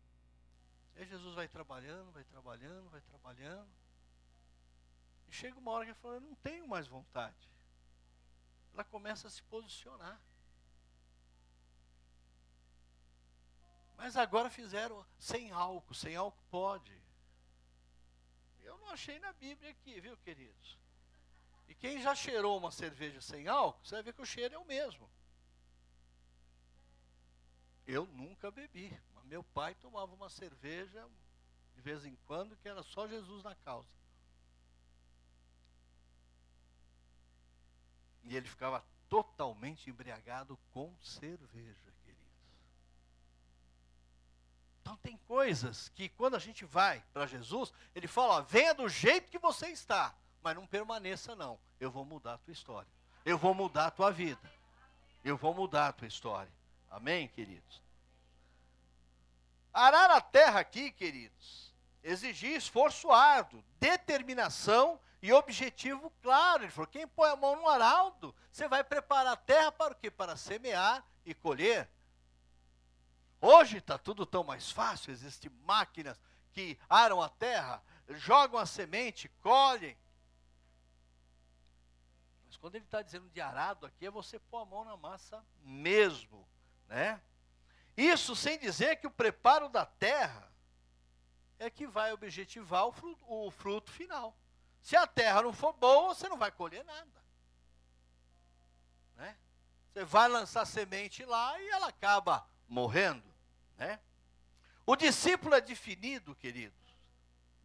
[0.99, 3.71] Aí Jesus vai trabalhando, vai trabalhando, vai trabalhando.
[5.29, 7.49] E chega uma hora que ele fala, eu não tenho mais vontade.
[8.73, 10.19] Ela começa a se posicionar.
[13.95, 17.01] Mas agora fizeram sem álcool, sem álcool pode.
[18.59, 20.77] Eu não achei na Bíblia aqui, viu, queridos?
[21.69, 24.57] E quem já cheirou uma cerveja sem álcool, você vai ver que o cheiro é
[24.57, 25.09] o mesmo.
[27.87, 28.99] Eu nunca bebi,
[29.29, 31.07] meu pai tomava uma cerveja
[31.75, 33.87] de vez em quando que era só Jesus na causa.
[38.23, 42.25] E ele ficava totalmente embriagado com cerveja, queridos.
[44.81, 49.29] Então tem coisas que quando a gente vai para Jesus, ele fala, venha do jeito
[49.29, 51.59] que você está, mas não permaneça não.
[51.79, 52.89] Eu vou mudar a tua história.
[53.23, 54.51] Eu vou mudar a tua vida.
[55.23, 56.51] Eu vou mudar a tua história.
[56.89, 57.88] Amém, queridos?
[59.73, 66.63] Arar a terra aqui, queridos, exigia esforço árduo, determinação e objetivo claro.
[66.63, 69.95] Ele falou: quem põe a mão no araldo, você vai preparar a terra para o
[69.95, 70.09] quê?
[70.09, 71.89] Para semear e colher.
[73.41, 76.19] Hoje está tudo tão mais fácil, existem máquinas
[76.51, 79.97] que aram a terra, jogam a semente, colhem.
[82.47, 85.45] Mas quando ele está dizendo de arado aqui, é você pôr a mão na massa
[85.63, 86.45] mesmo,
[86.87, 87.21] né?
[87.99, 90.49] Isso sem dizer que o preparo da terra
[91.59, 94.33] é que vai objetivar o fruto, o fruto final.
[94.81, 97.25] Se a terra não for boa, você não vai colher nada.
[99.17, 99.37] Né?
[99.91, 103.35] Você vai lançar semente lá e ela acaba morrendo.
[103.75, 103.99] Né?
[104.85, 106.79] O discípulo é definido, queridos,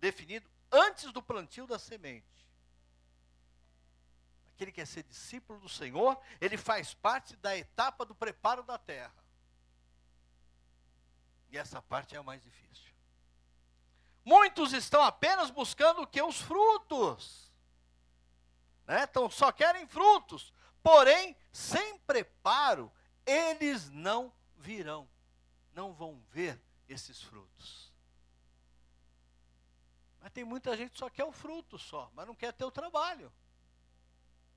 [0.00, 2.26] definido antes do plantio da semente.
[4.52, 8.76] Aquele que quer ser discípulo do Senhor, ele faz parte da etapa do preparo da
[8.76, 9.23] terra.
[11.54, 12.92] E essa parte é a mais difícil.
[14.24, 16.20] Muitos estão apenas buscando o que?
[16.20, 17.48] Os frutos.
[18.84, 19.04] Né?
[19.04, 20.52] Então só querem frutos.
[20.82, 22.90] Porém, sem preparo,
[23.24, 25.08] eles não virão.
[25.72, 27.92] Não vão ver esses frutos.
[30.20, 32.72] Mas tem muita gente que só quer o fruto só, mas não quer ter o
[32.72, 33.32] trabalho.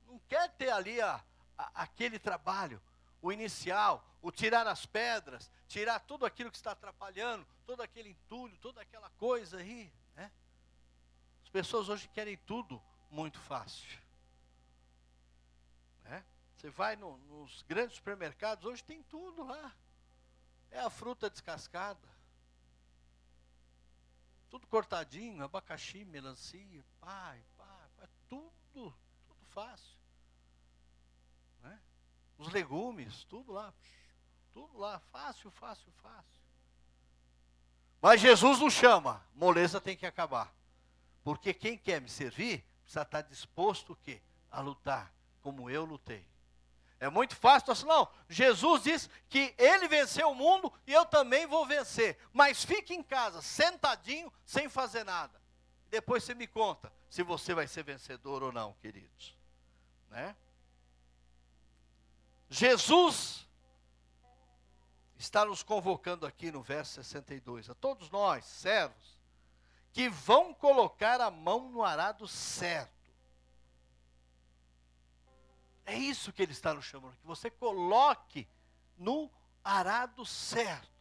[0.07, 1.23] Não quer ter ali a,
[1.55, 2.81] a, aquele trabalho
[3.21, 8.57] o inicial, o tirar as pedras, tirar tudo aquilo que está atrapalhando, todo aquele entulho,
[8.57, 9.91] toda aquela coisa aí.
[10.15, 10.31] Né?
[11.43, 13.99] As pessoas hoje querem tudo muito fácil.
[16.03, 16.23] Né?
[16.55, 19.73] Você vai no, nos grandes supermercados, hoje tem tudo lá.
[20.69, 22.07] É a fruta descascada.
[24.49, 28.51] Tudo cortadinho, abacaxi, melancia, pai, pai, pai tudo,
[29.27, 29.96] tudo fácil
[32.37, 33.73] os legumes, tudo lá.
[34.53, 36.41] Tudo lá, fácil, fácil, fácil.
[38.01, 40.53] Mas Jesus nos chama, moleza tem que acabar.
[41.23, 44.21] Porque quem quer me servir, precisa estar disposto o quê?
[44.49, 46.27] A lutar, como eu lutei.
[46.99, 51.45] É muito fácil, assim, não, Jesus diz que ele venceu o mundo e eu também
[51.45, 52.17] vou vencer.
[52.33, 55.39] Mas fique em casa, sentadinho, sem fazer nada.
[55.89, 59.37] Depois você me conta se você vai ser vencedor ou não, queridos.
[60.09, 60.35] Né?
[62.49, 63.47] Jesus
[65.17, 69.17] está nos convocando aqui no verso 62, a todos nós, servos,
[69.91, 72.93] que vão colocar a mão no arado certo.
[75.85, 78.47] É isso que ele está nos chamando, que você coloque
[78.97, 79.31] no
[79.63, 80.97] arado certo.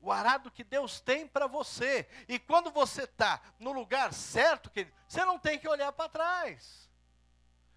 [0.00, 2.08] O arado que Deus tem para você.
[2.28, 6.81] E quando você está no lugar certo, querido, você não tem que olhar para trás.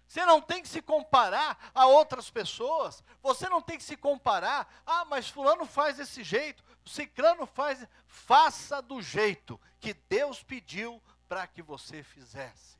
[0.06, 3.02] Você não tem que se comparar a outras pessoas.
[3.22, 4.82] Você não tem que se comparar.
[4.86, 7.86] Ah, mas fulano faz desse jeito, ciclano faz.
[8.06, 12.76] Faça do jeito que Deus pediu para que você fizesse.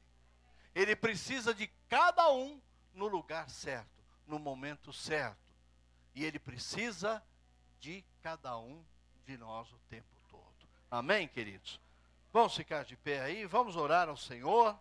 [0.75, 2.61] Ele precisa de cada um
[2.95, 5.53] no lugar certo, no momento certo.
[6.15, 7.23] E ele precisa
[7.81, 8.85] de cada um
[9.25, 10.69] de nós o tempo todo.
[10.91, 11.81] Amém, queridos?
[12.33, 14.79] Vamos ficar de pé aí, vamos orar ao Senhor.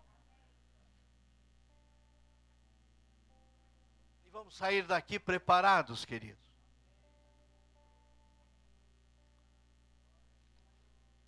[4.36, 6.43] Vamos sair daqui preparados, queridos.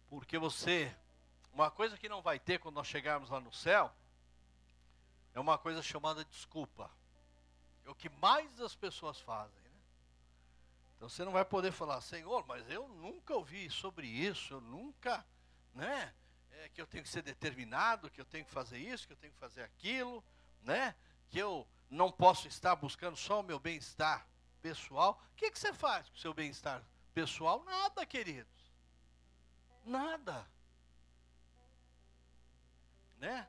[0.10, 0.94] Porque você,
[1.54, 3.94] uma coisa que não vai ter quando nós chegarmos lá no céu,
[5.34, 6.92] é uma coisa chamada desculpa.
[7.86, 9.62] É o que mais as pessoas fazem.
[9.62, 9.80] Né?
[10.98, 15.26] Então você não vai poder falar, Senhor, mas eu nunca ouvi sobre isso, eu nunca,
[15.74, 16.14] né?
[16.52, 19.18] É, que eu tenho que ser determinado, que eu tenho que fazer isso, que eu
[19.18, 20.22] tenho que fazer aquilo,
[20.62, 20.94] né?
[21.30, 24.28] Que eu não posso estar buscando só o meu bem-estar
[24.62, 25.22] pessoal.
[25.34, 26.84] O que, que você faz com o seu bem-estar
[27.14, 27.64] pessoal?
[27.64, 28.74] Nada, queridos.
[29.86, 30.48] Nada.
[33.18, 33.48] Né?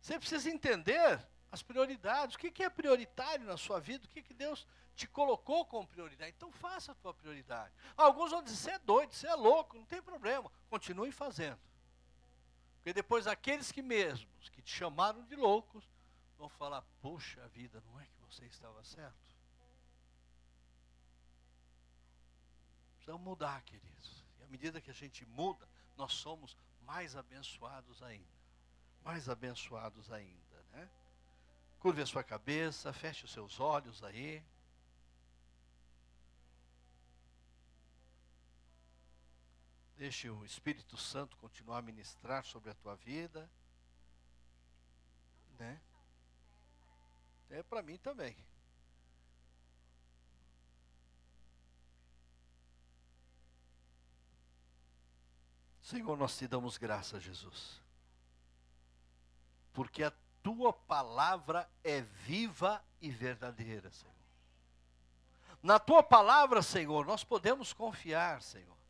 [0.00, 2.34] Você precisa entender as prioridades.
[2.34, 4.06] O que, que é prioritário na sua vida?
[4.06, 4.66] O que, que Deus
[4.96, 6.32] te colocou como prioridade?
[6.34, 7.72] Então faça a tua prioridade.
[7.96, 10.50] Alguns vão dizer, você é doido, você é louco, não tem problema.
[10.70, 11.60] Continue fazendo.
[12.82, 15.88] Porque depois aqueles que mesmos, que te chamaram de loucos,
[16.36, 19.36] vão falar, poxa vida, não é que você estava certo?
[22.96, 24.24] Precisamos mudar, queridos.
[24.40, 28.26] E à medida que a gente muda, nós somos mais abençoados ainda.
[29.04, 30.90] Mais abençoados ainda, né?
[31.78, 34.42] Curve a sua cabeça, feche os seus olhos aí.
[40.02, 43.48] Deixe o Espírito Santo continuar a ministrar sobre a tua vida.
[45.60, 45.80] Né?
[47.50, 48.36] É para mim também.
[55.82, 57.80] Senhor, nós te damos graça, Jesus.
[59.72, 64.12] Porque a tua palavra é viva e verdadeira, Senhor.
[65.62, 68.81] Na tua palavra, Senhor, nós podemos confiar, Senhor.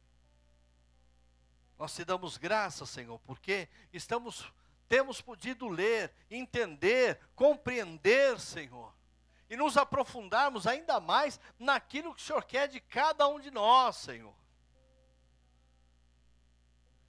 [1.83, 4.53] Nós te damos graça, Senhor, porque estamos
[4.89, 8.95] temos podido ler, entender, compreender, Senhor,
[9.51, 13.97] e nos aprofundarmos ainda mais naquilo que o Senhor quer de cada um de nós,
[13.97, 14.33] Senhor.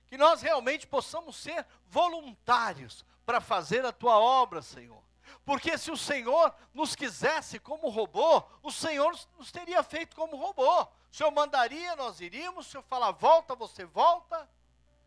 [0.07, 5.03] Que nós realmente possamos ser voluntários para fazer a tua obra, Senhor.
[5.45, 10.81] Porque se o Senhor nos quisesse como robô, o Senhor nos teria feito como robô.
[10.81, 14.49] O Senhor mandaria, nós iríamos, o Senhor fala, volta, você volta,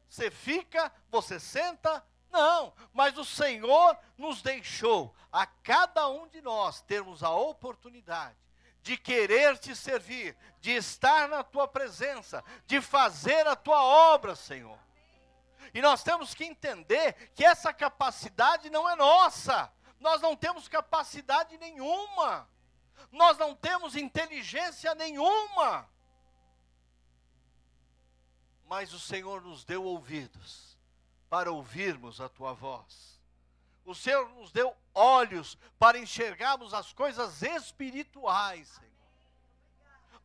[0.09, 2.05] você fica, você senta.
[2.31, 8.37] Não, mas o Senhor nos deixou, a cada um de nós, termos a oportunidade
[8.87, 14.79] de querer te servir, de estar na tua presença, de fazer a tua obra, Senhor.
[15.75, 19.73] E nós temos que entender que essa capacidade não é nossa.
[19.99, 22.49] Nós não temos capacidade nenhuma.
[23.11, 25.91] Nós não temos inteligência nenhuma.
[28.69, 30.77] Mas o Senhor nos deu ouvidos
[31.29, 33.21] para ouvirmos a tua voz.
[33.85, 38.87] O Senhor nos deu olhos para enxergarmos as coisas espirituais, Senhor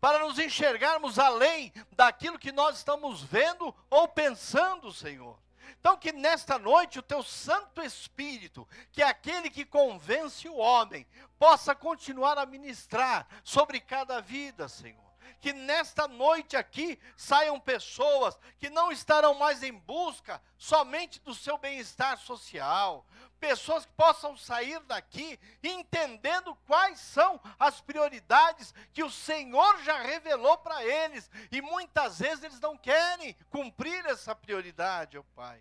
[0.02, 5.38] para nos enxergarmos além daquilo que nós estamos vendo ou pensando, Senhor.
[5.80, 11.06] Então, que nesta noite o teu Santo Espírito, que é aquele que convence o homem,
[11.38, 15.11] possa continuar a ministrar sobre cada vida, Senhor
[15.42, 21.58] que nesta noite aqui saiam pessoas que não estarão mais em busca somente do seu
[21.58, 23.04] bem-estar social,
[23.40, 30.60] pessoas que possam sair daqui entendendo quais são as prioridades que o Senhor já revelou
[30.60, 35.60] para eles, e muitas vezes eles não querem cumprir essa prioridade, ó oh Pai.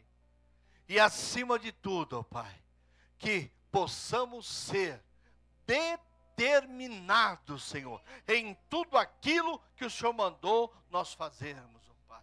[0.87, 2.55] E acima de tudo, ó oh Pai,
[3.16, 5.03] que possamos ser
[5.66, 6.10] determinados
[6.41, 12.22] determinados, Senhor, em tudo aquilo que o Senhor mandou nós fazermos, oh Pai.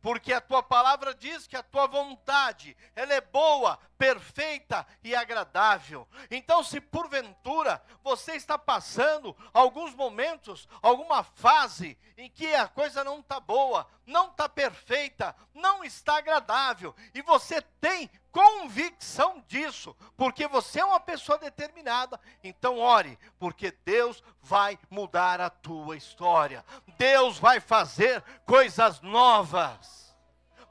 [0.00, 6.08] Porque a tua palavra diz que a tua vontade, ela é boa, perfeita e agradável.
[6.30, 13.20] Então, se porventura você está passando alguns momentos, alguma fase em que a coisa não
[13.20, 20.80] está boa, não está perfeita, não está agradável, e você tem convicção disso, porque você
[20.80, 26.64] é uma pessoa determinada, então ore, porque Deus vai mudar a tua história,
[26.96, 30.16] Deus vai fazer coisas novas.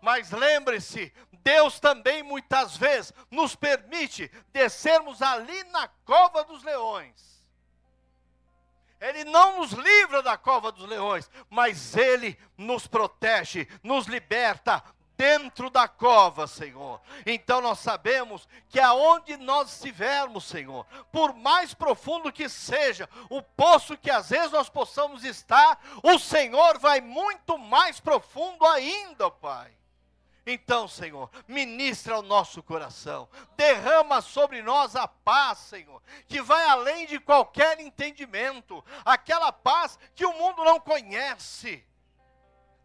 [0.02, 7.32] Mas lembre-se, Deus também muitas vezes nos permite descermos ali na cova dos leões.
[9.00, 14.84] Ele não nos livra da cova dos leões, mas Ele nos protege, nos liberta,
[15.22, 17.00] dentro da cova, Senhor.
[17.28, 23.96] Então nós sabemos que aonde nós estivermos, Senhor, por mais profundo que seja o poço
[23.96, 29.72] que às vezes nós possamos estar, o Senhor vai muito mais profundo ainda, Pai.
[30.44, 37.06] Então, Senhor, ministra o nosso coração, derrama sobre nós a paz, Senhor, que vai além
[37.06, 41.86] de qualquer entendimento, aquela paz que o mundo não conhece.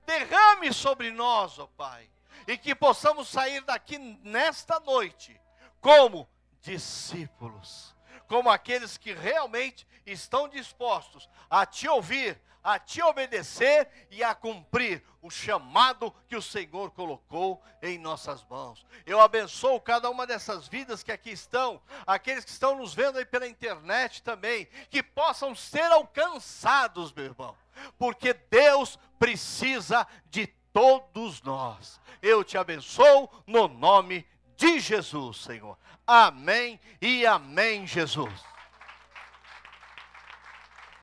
[0.05, 2.11] Derrame sobre nós, ó Pai,
[2.47, 5.41] e que possamos sair daqui nesta noite
[5.81, 6.29] como
[6.61, 7.95] discípulos,
[8.27, 15.03] como aqueles que realmente estão dispostos a te ouvir, a te obedecer e a cumprir
[15.23, 18.85] o chamado que o Senhor colocou em nossas mãos.
[19.05, 23.25] Eu abençoo cada uma dessas vidas que aqui estão, aqueles que estão nos vendo aí
[23.25, 27.57] pela internet também, que possam ser alcançados, meu irmão,
[27.99, 31.99] porque Deus precisa de todos nós.
[32.21, 34.27] Eu te abençoo no nome
[34.59, 35.79] de Jesus, Senhor.
[36.07, 38.31] Amém e amém, Jesus.